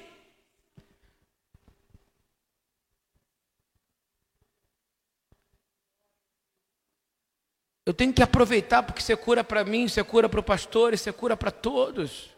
Eu 7.86 7.94
tenho 7.94 8.12
que 8.12 8.20
aproveitar 8.20 8.82
porque 8.82 9.00
isso 9.00 9.12
é 9.12 9.16
cura 9.16 9.44
para 9.44 9.64
mim, 9.64 9.84
isso 9.84 10.00
é 10.00 10.02
cura 10.02 10.28
para 10.28 10.40
o 10.40 10.42
pastor, 10.42 10.92
isso 10.92 11.08
é 11.08 11.12
cura 11.12 11.36
para 11.36 11.52
todos. 11.52 12.30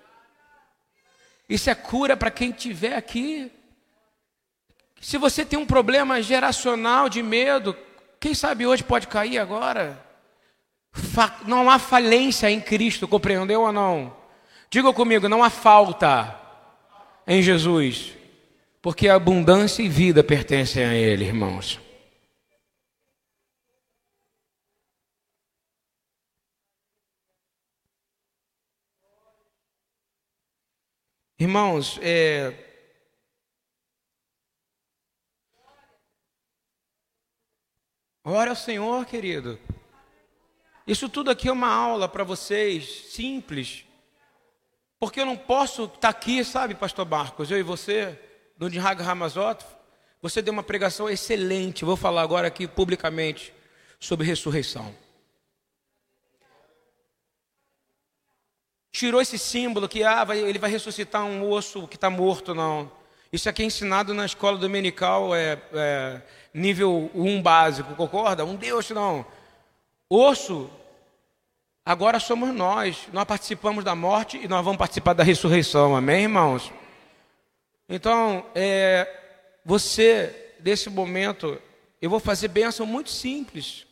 Isso 1.48 1.70
é 1.70 1.74
cura 1.74 2.18
para 2.18 2.30
quem 2.30 2.50
estiver 2.50 2.94
aqui. 2.94 3.50
Se 5.00 5.16
você 5.18 5.44
tem 5.44 5.58
um 5.58 5.66
problema 5.66 6.20
geracional 6.22 7.08
de 7.08 7.22
medo, 7.22 7.76
Quem 8.20 8.34
sabe 8.34 8.66
hoje 8.66 8.82
pode 8.82 9.06
cair 9.06 9.38
agora? 9.38 10.04
Não 11.46 11.70
há 11.70 11.78
falência 11.78 12.50
em 12.50 12.60
Cristo, 12.60 13.06
compreendeu 13.06 13.62
ou 13.62 13.72
não? 13.72 14.16
Diga 14.70 14.92
comigo, 14.92 15.28
não 15.28 15.42
há 15.44 15.50
falta 15.50 16.38
em 17.26 17.40
Jesus, 17.42 18.12
porque 18.82 19.08
a 19.08 19.14
abundância 19.14 19.82
e 19.82 19.88
vida 19.88 20.24
pertencem 20.24 20.84
a 20.84 20.94
Ele, 20.94 21.24
irmãos. 21.24 21.80
Irmãos, 31.38 32.00
é... 32.02 32.67
ora 38.30 38.50
ao 38.50 38.56
Senhor, 38.56 39.04
querido. 39.06 39.58
Isso 40.86 41.08
tudo 41.08 41.30
aqui 41.30 41.48
é 41.48 41.52
uma 41.52 41.72
aula 41.72 42.08
para 42.08 42.24
vocês, 42.24 43.06
simples. 43.10 43.84
Porque 44.98 45.20
eu 45.20 45.26
não 45.26 45.36
posso 45.36 45.84
estar 45.84 45.98
tá 45.98 46.08
aqui, 46.08 46.44
sabe, 46.44 46.74
Pastor 46.74 47.06
Marcos, 47.06 47.50
eu 47.50 47.58
e 47.58 47.62
você, 47.62 48.18
no 48.58 48.70
Dihag 48.70 49.02
Ramazoto, 49.02 49.64
você 50.20 50.42
deu 50.42 50.52
uma 50.52 50.62
pregação 50.62 51.08
excelente, 51.08 51.84
vou 51.84 51.96
falar 51.96 52.22
agora 52.22 52.48
aqui 52.48 52.66
publicamente 52.66 53.52
sobre 54.00 54.26
ressurreição. 54.26 54.94
tirou 58.98 59.20
esse 59.20 59.38
símbolo 59.38 59.88
que 59.88 60.02
ah, 60.02 60.24
vai, 60.24 60.40
ele 60.40 60.58
vai 60.58 60.70
ressuscitar 60.70 61.24
um 61.24 61.48
osso 61.48 61.86
que 61.86 61.94
está 61.94 62.10
morto, 62.10 62.52
não. 62.52 62.90
Isso 63.32 63.48
aqui 63.48 63.62
é 63.62 63.66
ensinado 63.66 64.12
na 64.12 64.26
escola 64.26 64.58
dominical, 64.58 65.34
é, 65.34 65.60
é 65.72 66.22
nível 66.52 67.10
1 67.14 67.42
básico, 67.42 67.94
concorda? 67.94 68.44
Um 68.44 68.56
Deus, 68.56 68.90
não. 68.90 69.24
Osso, 70.08 70.70
agora 71.84 72.18
somos 72.18 72.54
nós. 72.54 73.08
Nós 73.12 73.24
participamos 73.24 73.84
da 73.84 73.94
morte 73.94 74.38
e 74.38 74.48
nós 74.48 74.64
vamos 74.64 74.78
participar 74.78 75.12
da 75.12 75.22
ressurreição, 75.22 75.96
amém, 75.96 76.22
irmãos? 76.22 76.72
Então, 77.88 78.44
é, 78.54 79.08
você, 79.64 80.54
desse 80.60 80.90
momento, 80.90 81.60
eu 82.00 82.10
vou 82.10 82.20
fazer 82.20 82.48
bênção 82.48 82.86
muito 82.86 83.10
simples. 83.10 83.86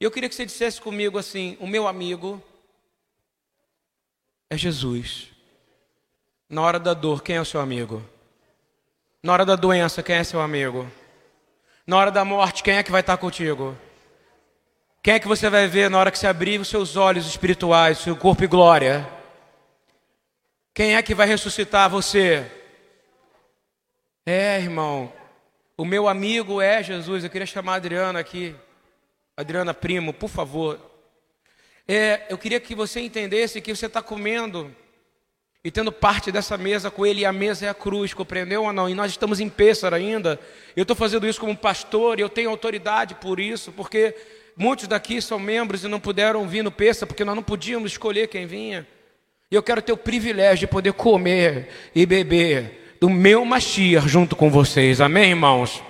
Eu 0.00 0.10
queria 0.10 0.28
que 0.28 0.34
você 0.34 0.46
dissesse 0.46 0.80
comigo 0.80 1.18
assim: 1.18 1.56
o 1.60 1.66
meu 1.66 1.86
amigo 1.86 2.42
é 4.50 4.56
Jesus. 4.56 5.28
Na 6.48 6.60
hora 6.62 6.78
da 6.78 6.92
dor, 6.92 7.22
quem 7.22 7.36
é 7.36 7.40
o 7.40 7.44
seu 7.44 7.60
amigo? 7.60 8.04
Na 9.22 9.32
hora 9.32 9.46
da 9.46 9.56
doença, 9.56 10.02
quem 10.02 10.16
é 10.16 10.24
seu 10.24 10.40
amigo? 10.40 10.86
Na 11.84 11.96
hora 11.96 12.12
da 12.12 12.24
morte, 12.24 12.62
quem 12.62 12.76
é 12.76 12.82
que 12.82 12.92
vai 12.92 13.00
estar 13.00 13.16
contigo? 13.16 13.76
Quem 15.02 15.14
é 15.14 15.18
que 15.18 15.26
você 15.26 15.50
vai 15.50 15.66
ver 15.66 15.90
na 15.90 15.98
hora 15.98 16.12
que 16.12 16.18
você 16.18 16.28
abrir 16.28 16.60
os 16.60 16.68
seus 16.68 16.94
olhos 16.96 17.26
espirituais, 17.26 17.98
seu 17.98 18.16
corpo 18.16 18.44
e 18.44 18.46
glória? 18.46 19.08
Quem 20.72 20.94
é 20.94 21.02
que 21.02 21.12
vai 21.12 21.26
ressuscitar 21.26 21.90
você? 21.90 22.48
É, 24.24 24.60
irmão, 24.60 25.12
o 25.76 25.84
meu 25.84 26.06
amigo 26.06 26.60
é 26.60 26.84
Jesus. 26.84 27.24
Eu 27.24 27.30
queria 27.30 27.46
chamar 27.46 27.72
a 27.72 27.76
Adriana 27.76 28.20
aqui. 28.20 28.54
Adriana 29.36 29.74
Primo, 29.74 30.12
por 30.12 30.30
favor. 30.30 30.78
É, 31.88 32.26
eu 32.30 32.38
queria 32.38 32.60
que 32.60 32.76
você 32.76 33.00
entendesse 33.00 33.60
que 33.60 33.74
você 33.74 33.86
está 33.86 34.00
comendo 34.00 34.72
e 35.64 35.70
tendo 35.70 35.92
parte 35.92 36.32
dessa 36.32 36.58
mesa 36.58 36.90
com 36.90 37.06
ele, 37.06 37.20
e 37.20 37.24
a 37.24 37.32
mesa 37.32 37.66
é 37.66 37.68
a 37.68 37.74
cruz, 37.74 38.12
compreendeu 38.12 38.64
ou 38.64 38.72
não? 38.72 38.88
E 38.88 38.94
nós 38.94 39.12
estamos 39.12 39.38
em 39.38 39.48
Pêssaro 39.48 39.94
ainda. 39.94 40.38
Eu 40.74 40.82
estou 40.82 40.96
fazendo 40.96 41.26
isso 41.26 41.40
como 41.40 41.56
pastor 41.56 42.18
e 42.18 42.22
eu 42.22 42.28
tenho 42.28 42.50
autoridade 42.50 43.14
por 43.14 43.38
isso, 43.38 43.70
porque 43.72 44.14
muitos 44.56 44.88
daqui 44.88 45.22
são 45.22 45.38
membros 45.38 45.84
e 45.84 45.88
não 45.88 46.00
puderam 46.00 46.48
vir 46.48 46.64
no 46.64 46.72
Pêssaro, 46.72 47.06
porque 47.06 47.24
nós 47.24 47.36
não 47.36 47.44
podíamos 47.44 47.92
escolher 47.92 48.26
quem 48.26 48.44
vinha. 48.44 48.86
E 49.50 49.54
eu 49.54 49.62
quero 49.62 49.80
ter 49.80 49.92
o 49.92 49.96
privilégio 49.96 50.66
de 50.66 50.72
poder 50.72 50.94
comer 50.94 51.68
e 51.94 52.04
beber 52.04 52.96
do 53.00 53.08
meu 53.08 53.44
Mashiach 53.44 54.08
junto 54.08 54.34
com 54.34 54.50
vocês, 54.50 55.00
amém, 55.00 55.30
irmãos? 55.30 55.82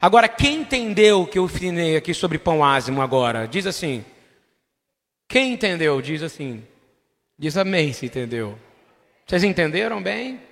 Agora, 0.00 0.28
quem 0.28 0.62
entendeu 0.62 1.22
o 1.22 1.26
que 1.26 1.38
eu 1.38 1.44
ensinei 1.44 1.96
aqui 1.96 2.12
sobre 2.12 2.38
pão 2.38 2.64
ázimo 2.64 3.00
agora? 3.00 3.46
Diz 3.46 3.66
assim. 3.66 4.04
Quem 5.28 5.52
entendeu? 5.52 6.00
Diz 6.02 6.22
assim. 6.22 6.64
Diz 7.38 7.56
amém 7.56 7.92
se 7.92 8.06
entendeu. 8.06 8.58
Vocês 9.30 9.44
entenderam 9.44 10.02
bem? 10.02 10.42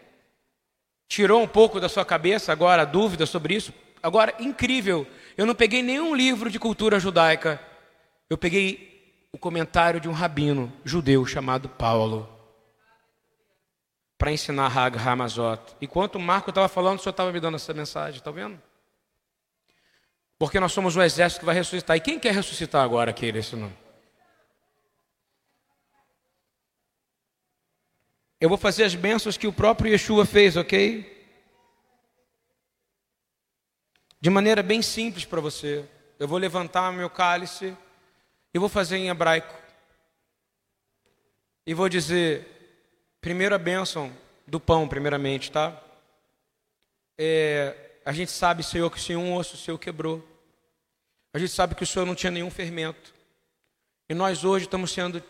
Tirou 1.09 1.43
um 1.43 1.49
pouco 1.49 1.81
da 1.81 1.89
sua 1.89 2.05
cabeça 2.05 2.53
agora 2.53 2.83
a 2.83 2.85
dúvida 2.85 3.27
sobre 3.27 3.57
isso? 3.57 3.75
Agora, 4.01 4.33
incrível, 4.39 5.05
eu 5.37 5.45
não 5.45 5.53
peguei 5.53 5.83
nenhum 5.83 6.15
livro 6.15 6.49
de 6.49 6.61
cultura 6.61 7.01
judaica. 7.01 7.61
Eu 8.31 8.39
peguei 8.39 9.27
o 9.33 9.37
comentário 9.37 9.99
de 9.99 10.09
um 10.09 10.13
rabino 10.13 10.73
judeu 10.85 11.27
chamado 11.27 11.69
Paulo 11.69 12.29
para 14.17 14.31
ensinar 14.31 14.67
Hag 14.67 14.97
Hamazot. 14.97 15.75
Enquanto 15.81 16.15
o 16.15 16.21
Marco 16.21 16.51
estava 16.51 16.69
falando, 16.69 17.01
o 17.01 17.03
senhor 17.03 17.11
estava 17.11 17.33
me 17.33 17.41
dando 17.41 17.57
essa 17.57 17.75
mensagem, 17.75 18.21
está 18.21 18.31
vendo? 18.31 18.63
Porque 20.39 20.61
nós 20.61 20.71
somos 20.71 20.95
o 20.95 21.03
exército 21.03 21.41
que 21.41 21.47
vai 21.47 21.55
ressuscitar. 21.57 21.97
E 21.97 22.01
quem 22.01 22.21
quer 22.21 22.33
ressuscitar 22.33 22.85
agora 22.85 23.11
aqui 23.11 23.33
nesse 23.33 23.57
nome? 23.57 23.88
Eu 28.41 28.49
vou 28.49 28.57
fazer 28.57 28.85
as 28.85 28.95
bênçãos 28.95 29.37
que 29.37 29.49
o 29.49 29.53
próprio 29.53 29.91
Yeshua 29.91 30.25
fez, 30.25 30.57
ok? 30.57 31.17
De 34.21 34.31
maneira 34.31 34.63
bem 34.63 34.81
simples 34.81 35.25
para 35.25 35.41
você. 35.41 35.85
Eu 36.19 36.29
vou 36.29 36.39
levantar 36.39 36.93
meu 36.93 37.11
cálice 37.11 37.77
e 38.55 38.59
vou 38.59 38.69
fazer 38.69 38.97
em 38.97 39.09
hebraico. 39.09 39.55
E 41.67 41.75
vou 41.75 41.89
dizer, 41.89 42.47
primeira 43.21 43.59
bênção 43.59 44.13
do 44.47 44.61
pão, 44.61 44.89
primeiramente, 44.89 45.51
tá? 45.51 45.83
É, 47.19 48.01
a 48.05 48.13
gente 48.13 48.31
sabe, 48.31 48.63
Senhor, 48.63 48.89
que 48.91 49.01
se 49.01 49.17
um 49.17 49.35
osso 49.35 49.57
Senhor 49.57 49.79
quebrou. 49.79 50.27
A 51.33 51.39
gente 51.39 51.53
sabe 51.53 51.75
que 51.75 51.83
o 51.83 51.87
Senhor 51.87 52.07
não 52.07 52.15
tinha 52.15 52.31
nenhum 52.31 52.51
fermento. 52.51 53.13
E 54.09 54.15
nós 54.15 54.45
hoje 54.45 54.67
estamos 54.67 54.93
sendo 54.93 55.23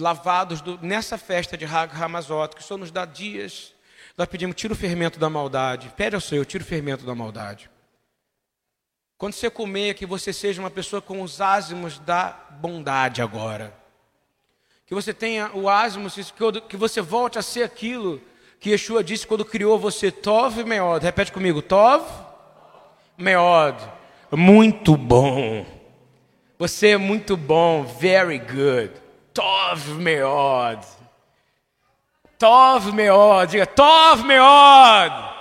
lavados 0.00 0.60
do, 0.60 0.78
nessa 0.82 1.16
festa 1.16 1.56
de 1.56 1.64
Hag 1.64 1.94
Hamazot, 1.94 2.56
que 2.56 2.62
o 2.62 2.64
Senhor 2.64 2.78
nos 2.78 2.90
dá 2.90 3.04
dias. 3.04 3.72
Nós 4.16 4.26
pedimos, 4.26 4.56
tira 4.56 4.72
o 4.72 4.76
fermento 4.76 5.18
da 5.18 5.30
maldade. 5.30 5.92
Pede 5.96 6.14
ao 6.14 6.20
Senhor, 6.20 6.44
tira 6.44 6.64
o 6.64 6.66
fermento 6.66 7.06
da 7.06 7.14
maldade. 7.14 7.70
Quando 9.16 9.34
você 9.34 9.50
comer, 9.50 9.94
que 9.94 10.06
você 10.06 10.32
seja 10.32 10.60
uma 10.60 10.70
pessoa 10.70 11.00
com 11.00 11.22
os 11.22 11.40
ázimos 11.40 11.98
da 11.98 12.30
bondade 12.52 13.22
agora. 13.22 13.72
Que 14.86 14.94
você 14.94 15.14
tenha 15.14 15.50
o 15.54 15.68
ázimo, 15.68 16.08
que 16.68 16.76
você 16.76 17.00
volte 17.00 17.38
a 17.38 17.42
ser 17.42 17.62
aquilo 17.62 18.20
que 18.58 18.70
Yeshua 18.70 19.04
disse 19.04 19.26
quando 19.26 19.44
criou 19.44 19.78
você. 19.78 20.10
Tov 20.10 20.64
Meod. 20.64 21.02
Repete 21.04 21.32
comigo. 21.32 21.62
Tov 21.62 22.04
Meod. 23.16 23.76
Muito 24.32 24.96
bom. 24.96 25.64
Você 26.58 26.88
é 26.88 26.96
muito 26.96 27.36
bom. 27.36 27.84
Very 27.84 28.38
good. 28.38 28.92
Tov 29.33 29.99
Meod. 29.99 30.79
Tov 32.39 32.93
Meod. 32.93 33.49
Diga 33.49 33.65
Tov 33.65 34.23
Meod. 34.25 35.35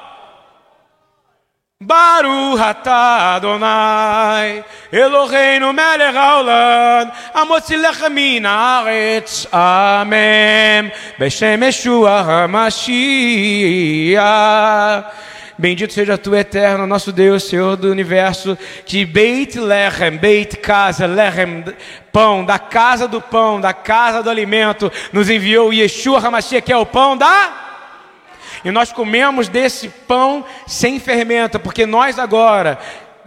Baruch 1.87 2.61
atah 2.61 3.37
Adonai, 3.37 4.63
Eloheinu 4.93 5.73
melech 5.73 6.15
haolam, 6.15 7.11
המוציא 7.35 7.77
לחם 7.77 8.13
מן 8.15 8.47
הארץ, 8.47 9.47
אמן, 9.53 10.89
בשם 11.19 11.63
ישוע 11.63 12.11
המשיח. 12.27 14.25
Bendito 15.60 15.92
seja 15.92 16.18
tu, 16.18 16.34
eterno, 16.34 16.88
nosso 16.88 17.12
Deus, 17.12 17.44
Senhor 17.44 17.76
do 17.76 17.92
universo, 17.92 18.58
que 18.86 19.06
Beit 19.06 19.60
Lechem, 19.60 20.18
Beit 20.18 20.56
casa, 20.56 21.06
Lechem, 21.06 21.66
pão, 22.14 22.46
da 22.46 22.58
casa 22.58 23.10
do 23.10 23.20
pão, 23.20 23.60
da 23.60 23.74
casa 23.74 24.24
do 24.24 24.30
alimento, 24.30 24.90
nos 25.12 25.30
enviou 25.30 25.74
Yeshua 25.74 26.26
Hamashia, 26.26 26.62
que 26.62 26.72
é 26.72 26.78
o 26.78 26.86
pão 26.86 27.18
da... 27.18 27.52
E 28.64 28.72
nós 28.72 28.94
comemos 28.94 29.50
desse 29.50 29.90
pão 29.90 30.46
sem 30.66 30.98
fermento, 30.98 31.60
porque 31.60 31.86
nós 31.86 32.18
agora 32.18 32.80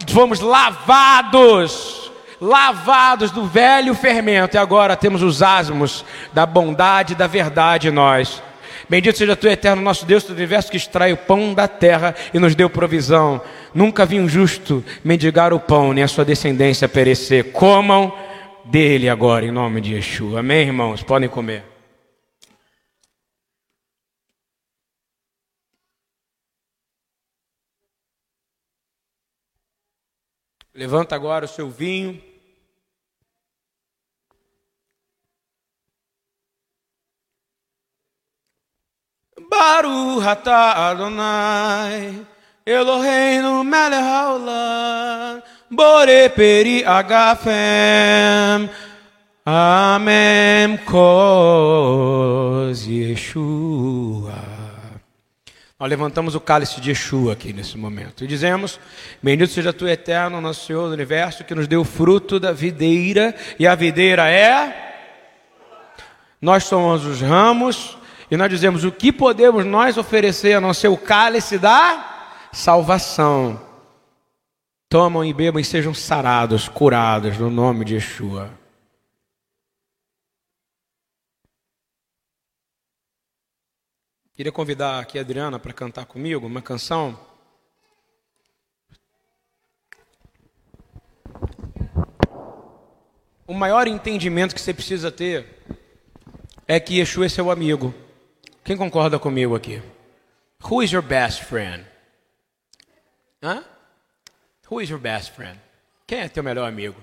fomos 0.09 0.39
lavados, 0.39 2.11
lavados 2.41 3.29
do 3.29 3.45
velho 3.45 3.93
fermento, 3.93 4.57
e 4.57 4.59
agora 4.59 4.95
temos 4.95 5.21
os 5.21 5.43
asmos 5.43 6.03
da 6.33 6.47
bondade 6.47 7.13
e 7.13 7.15
da 7.15 7.27
verdade 7.27 7.89
em 7.89 7.91
nós. 7.91 8.41
Bendito 8.89 9.17
seja 9.17 9.35
tu, 9.35 9.47
eterno 9.47 9.81
nosso 9.81 10.05
Deus 10.05 10.23
do 10.23 10.33
universo, 10.33 10.69
que 10.69 10.77
extrai 10.77 11.13
o 11.13 11.17
pão 11.17 11.53
da 11.53 11.67
terra 11.67 12.15
e 12.33 12.39
nos 12.39 12.55
deu 12.55 12.69
provisão. 12.69 13.41
Nunca 13.73 14.05
vi 14.05 14.19
um 14.19 14.27
justo 14.27 14.83
mendigar 15.03 15.53
o 15.53 15.59
pão, 15.59 15.93
nem 15.93 16.03
a 16.03 16.07
sua 16.07 16.25
descendência 16.25 16.87
perecer. 16.89 17.51
Comam 17.51 18.13
dele 18.65 19.09
agora, 19.09 19.45
em 19.45 19.51
nome 19.51 19.81
de 19.81 19.95
Yeshua. 19.95 20.39
Amém, 20.39 20.67
irmãos? 20.67 21.01
Podem 21.03 21.29
comer. 21.29 21.63
Levanta 30.73 31.15
agora 31.15 31.45
o 31.45 31.47
seu 31.47 31.69
vinho. 31.69 32.32
Baruch 39.53 40.25
atah 40.25 40.89
Adonai 40.89 42.25
Eloheinu 42.65 43.63
melech 43.63 44.01
haolam 44.01 45.43
Bore 45.69 46.29
peri 46.29 46.83
agafem 46.83 48.69
Amém 49.45 50.77
Kos 50.85 52.07
Yeshua 52.87 54.41
nós 55.79 55.89
levantamos 55.89 56.33
o 56.33 56.39
cálice 56.39 56.79
de 56.79 56.91
Yeshua 56.91 57.33
aqui 57.33 57.51
nesse 57.51 57.77
momento 57.77 58.23
e 58.23 58.27
dizemos: 58.27 58.79
Bendito 59.21 59.51
seja 59.51 59.73
tu, 59.73 59.85
eterno, 59.85 60.39
nosso 60.39 60.65
Senhor 60.65 60.87
do 60.87 60.93
universo, 60.93 61.43
que 61.43 61.53
nos 61.53 61.67
deu 61.67 61.81
o 61.81 61.83
fruto 61.83 62.39
da 62.39 62.53
videira, 62.53 63.35
e 63.59 63.67
a 63.67 63.75
videira 63.75 64.31
é. 64.31 64.93
Nós 66.41 66.63
somos 66.63 67.05
os 67.05 67.19
ramos, 67.19 67.97
e 68.33 68.37
nós 68.37 68.49
dizemos: 68.49 68.83
O 68.83 68.91
que 68.91 69.13
podemos 69.13 69.63
nós 69.63 69.95
oferecer 69.95 70.53
a 70.53 70.61
não 70.61 70.73
ser 70.73 70.87
o 70.87 70.97
cálice 70.97 71.59
da 71.59 72.47
salvação? 72.51 73.61
Tomam 74.89 75.23
e 75.23 75.31
bebam 75.31 75.59
e 75.59 75.63
sejam 75.63 75.93
sarados, 75.93 76.67
curados, 76.67 77.37
no 77.37 77.51
nome 77.51 77.85
de 77.85 77.93
Yeshua. 77.93 78.49
Queria 84.33 84.51
convidar 84.51 84.99
aqui 84.99 85.19
a 85.19 85.21
Adriana 85.21 85.59
para 85.59 85.71
cantar 85.71 86.07
comigo 86.07 86.47
uma 86.47 86.59
canção. 86.59 87.19
O 93.45 93.53
maior 93.53 93.87
entendimento 93.87 94.55
que 94.55 94.61
você 94.61 94.73
precisa 94.73 95.11
ter 95.11 95.59
é 96.67 96.79
que 96.79 96.97
Yeshua 96.97 97.27
é 97.27 97.29
seu 97.29 97.51
amigo. 97.51 97.93
Quem 98.63 98.77
concorda 98.77 99.19
comigo 99.19 99.55
aqui? 99.55 99.81
Who 100.63 100.81
is 100.81 100.91
your 100.91 101.03
best 101.03 101.43
friend? 101.43 101.85
Hã? 103.41 103.63
Who 104.71 104.81
is 104.81 104.89
your 104.89 104.99
best 104.99 105.31
friend? 105.31 105.59
Quem 106.07 106.19
é 106.19 106.29
teu 106.29 106.41
melhor 106.41 106.67
amigo? 106.67 106.99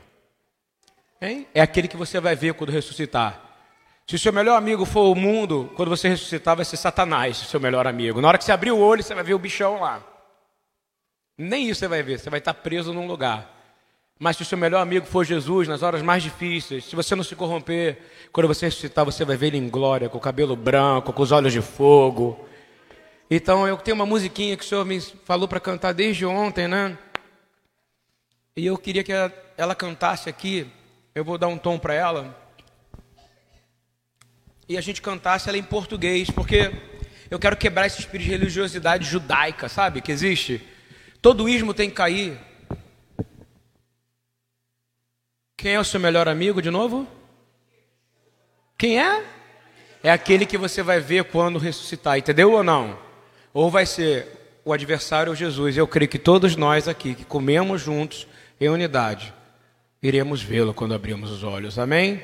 Hein? 1.21 1.47
É 1.55 1.61
aquele 1.61 1.87
que 1.87 1.97
você 1.97 2.19
vai 2.19 2.35
ver 2.35 2.55
quando 2.55 2.71
ressuscitar. 2.71 3.39
Se 4.07 4.17
o 4.17 4.19
seu 4.19 4.33
melhor 4.33 4.57
amigo 4.57 4.85
for 4.87 5.13
o 5.13 5.15
mundo, 5.15 5.71
quando 5.77 5.91
você 5.91 6.09
ressuscitar, 6.09 6.57
vai 6.57 6.65
ser 6.65 6.79
Satanás, 6.79 7.37
seu 7.37 7.61
melhor 7.61 7.87
amigo. 7.87 8.21
Na 8.21 8.29
hora 8.29 8.39
que 8.39 8.45
você 8.45 8.53
abrir 8.53 8.73
o 8.73 8.79
olho, 8.79 9.03
você 9.03 9.15
vai 9.15 9.23
ver 9.23 9.35
o 9.35 9.39
bichão 9.39 9.81
lá. 9.81 10.03
Nem 11.37 11.69
isso 11.69 11.81
você 11.81 11.89
vai 11.89 12.03
ver, 12.03 12.19
você 12.19 12.31
vai 12.31 12.39
estar 12.39 12.55
preso 12.55 12.93
num 12.93 13.07
lugar. 13.07 13.60
Mas 14.23 14.37
se 14.37 14.43
o 14.43 14.45
seu 14.45 14.59
melhor 14.59 14.83
amigo 14.83 15.07
for 15.07 15.25
Jesus, 15.25 15.67
nas 15.67 15.83
horas 15.83 16.03
mais 16.03 16.23
difíceis, 16.23 16.85
se 16.85 16.95
você 16.95 17.17
não 17.17 17.25
se 17.25 17.35
corromper, 17.35 17.99
quando 18.31 18.49
você 18.49 18.67
ressuscitar, 18.67 19.03
você 19.03 19.25
vai 19.25 19.35
ver 19.35 19.47
ele 19.47 19.57
em 19.57 19.71
glória, 19.71 20.11
com 20.11 20.19
o 20.19 20.21
cabelo 20.21 20.55
branco, 20.55 21.11
com 21.11 21.23
os 21.23 21.33
olhos 21.33 21.55
de 21.55 21.63
fogo. 21.63 22.47
Então 23.31 23.67
eu 23.67 23.79
tenho 23.79 23.95
uma 23.95 24.05
musiquinha 24.05 24.59
que 24.59 24.63
o 24.63 24.67
Senhor 24.67 24.85
me 24.85 25.01
falou 25.01 25.49
para 25.49 25.59
cantar 25.59 25.95
desde 25.95 26.27
ontem, 26.27 26.69
né? 26.69 26.99
E 28.55 28.67
eu 28.67 28.77
queria 28.77 29.03
que 29.03 29.13
ela 29.57 29.75
cantasse 29.75 30.29
aqui. 30.29 30.71
Eu 31.15 31.25
vou 31.25 31.39
dar 31.39 31.49
um 31.49 31.57
tom 31.57 31.79
para 31.79 31.95
ela 31.95 32.37
e 34.69 34.77
a 34.77 34.83
gente 34.83 35.01
cantasse 35.01 35.49
ela 35.49 35.57
em 35.57 35.63
português, 35.63 36.31
porque 36.31 36.71
eu 37.31 37.39
quero 37.39 37.57
quebrar 37.57 37.87
esse 37.87 38.01
espírito 38.01 38.27
de 38.27 38.33
religiosidade 38.33 39.09
judaica, 39.09 39.67
sabe? 39.67 40.03
Que 40.03 40.13
existe. 40.13 40.63
Todo 41.23 41.49
ismo 41.49 41.73
tem 41.73 41.89
que 41.89 41.97
cair. 41.97 42.50
Quem 45.61 45.75
é 45.75 45.79
o 45.79 45.85
seu 45.85 46.01
melhor 46.01 46.27
amigo 46.27 46.63
de 46.63 46.71
novo? 46.71 47.07
Quem 48.79 48.99
é? 48.99 49.23
É 50.03 50.11
aquele 50.11 50.47
que 50.47 50.57
você 50.57 50.83
vai 50.83 51.01
ver 51.01 51.25
quando 51.25 51.59
ressuscitar, 51.59 52.17
entendeu 52.17 52.53
ou 52.53 52.65
não? 52.65 52.99
Ou 53.53 53.71
vai 53.71 53.85
ser 53.85 54.27
o 54.65 54.73
adversário 54.73 55.29
ou 55.29 55.37
Jesus. 55.37 55.77
Eu 55.77 55.87
creio 55.87 56.09
que 56.09 56.19
todos 56.19 56.57
nós 56.57 56.89
aqui 56.89 57.15
que 57.15 57.27
comemos 57.27 57.83
juntos 57.83 58.27
em 58.59 58.71
unidade, 58.71 59.35
iremos 60.03 60.43
vê-lo 60.43 60.73
quando 60.73 60.95
abrirmos 60.95 61.31
os 61.31 61.45
olhos. 61.45 61.79
Amém? 61.79 62.23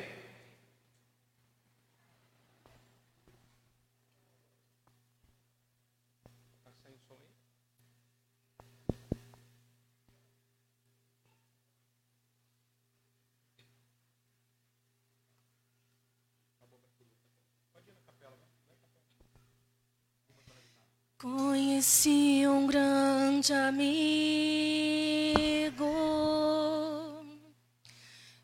Conheci 21.77 22.41
um 22.47 22.65
grande 22.65 23.53
amigo. 23.53 23.85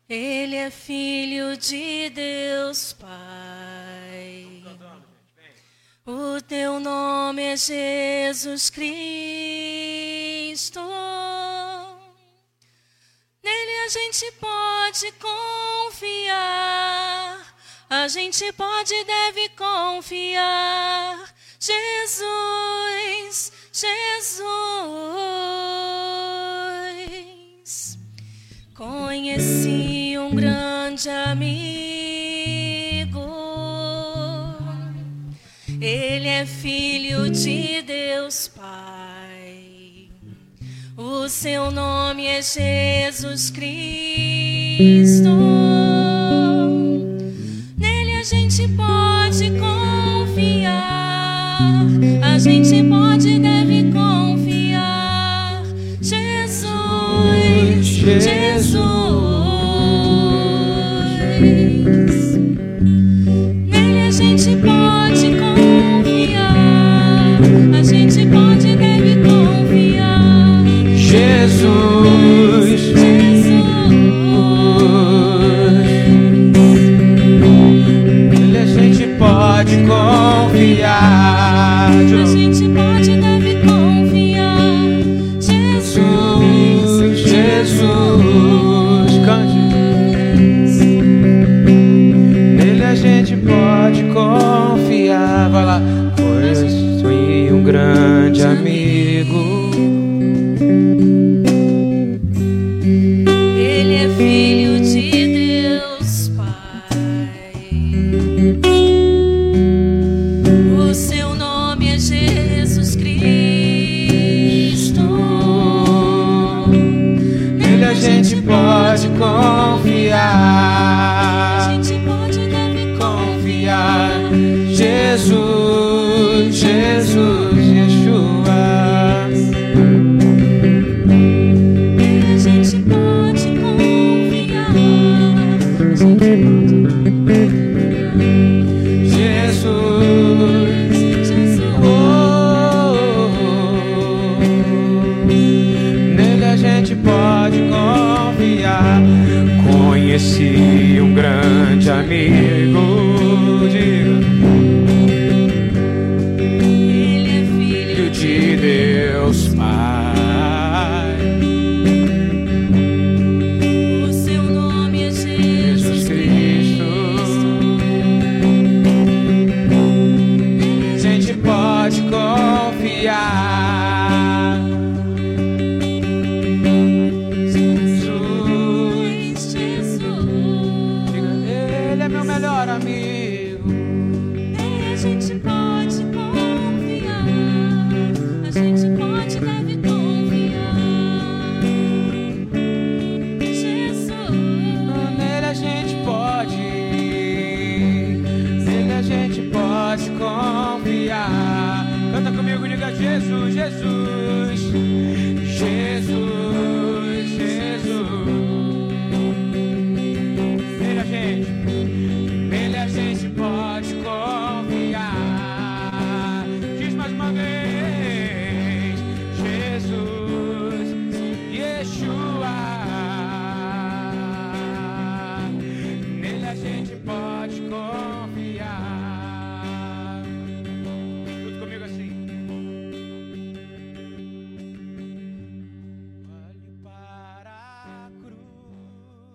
Ele 0.08 0.54
é 0.54 0.70
filho 0.70 1.56
de 1.56 2.10
Deus 2.10 2.92
Pai. 2.92 4.62
O 6.06 6.40
teu 6.42 6.78
nome 6.78 7.42
é 7.42 7.56
Jesus 7.56 8.70
Cristo. 8.70 8.94
Nele 13.42 13.78
a 13.84 13.88
gente 13.88 14.30
pode 14.38 15.10
confiar. 15.18 16.36
A 17.90 18.06
gente 18.06 18.52
pode 18.52 18.94
e 18.94 19.04
deve 19.04 19.48
confiar 19.56 21.33
Jesus, 21.66 23.50
Jesus. 23.72 24.44
Conheci 28.74 30.18
um 30.18 30.34
grande 30.34 31.08
amigo. 31.08 31.54
Ele 35.80 36.28
é 36.28 36.44
filho 36.44 37.30
de 37.30 37.80
Deus 37.80 38.46
Pai. 38.48 40.10
O 40.98 41.26
seu 41.30 41.70
nome 41.70 42.26
é 42.26 42.42
Jesus 42.42 43.48
Cristo. 43.50 45.30
Nele 47.78 48.16
a 48.20 48.22
gente 48.22 48.68
pode 48.68 49.50
confiar 49.58 49.83
a 52.34 52.38
gente 52.38 52.82
pode 52.82 53.38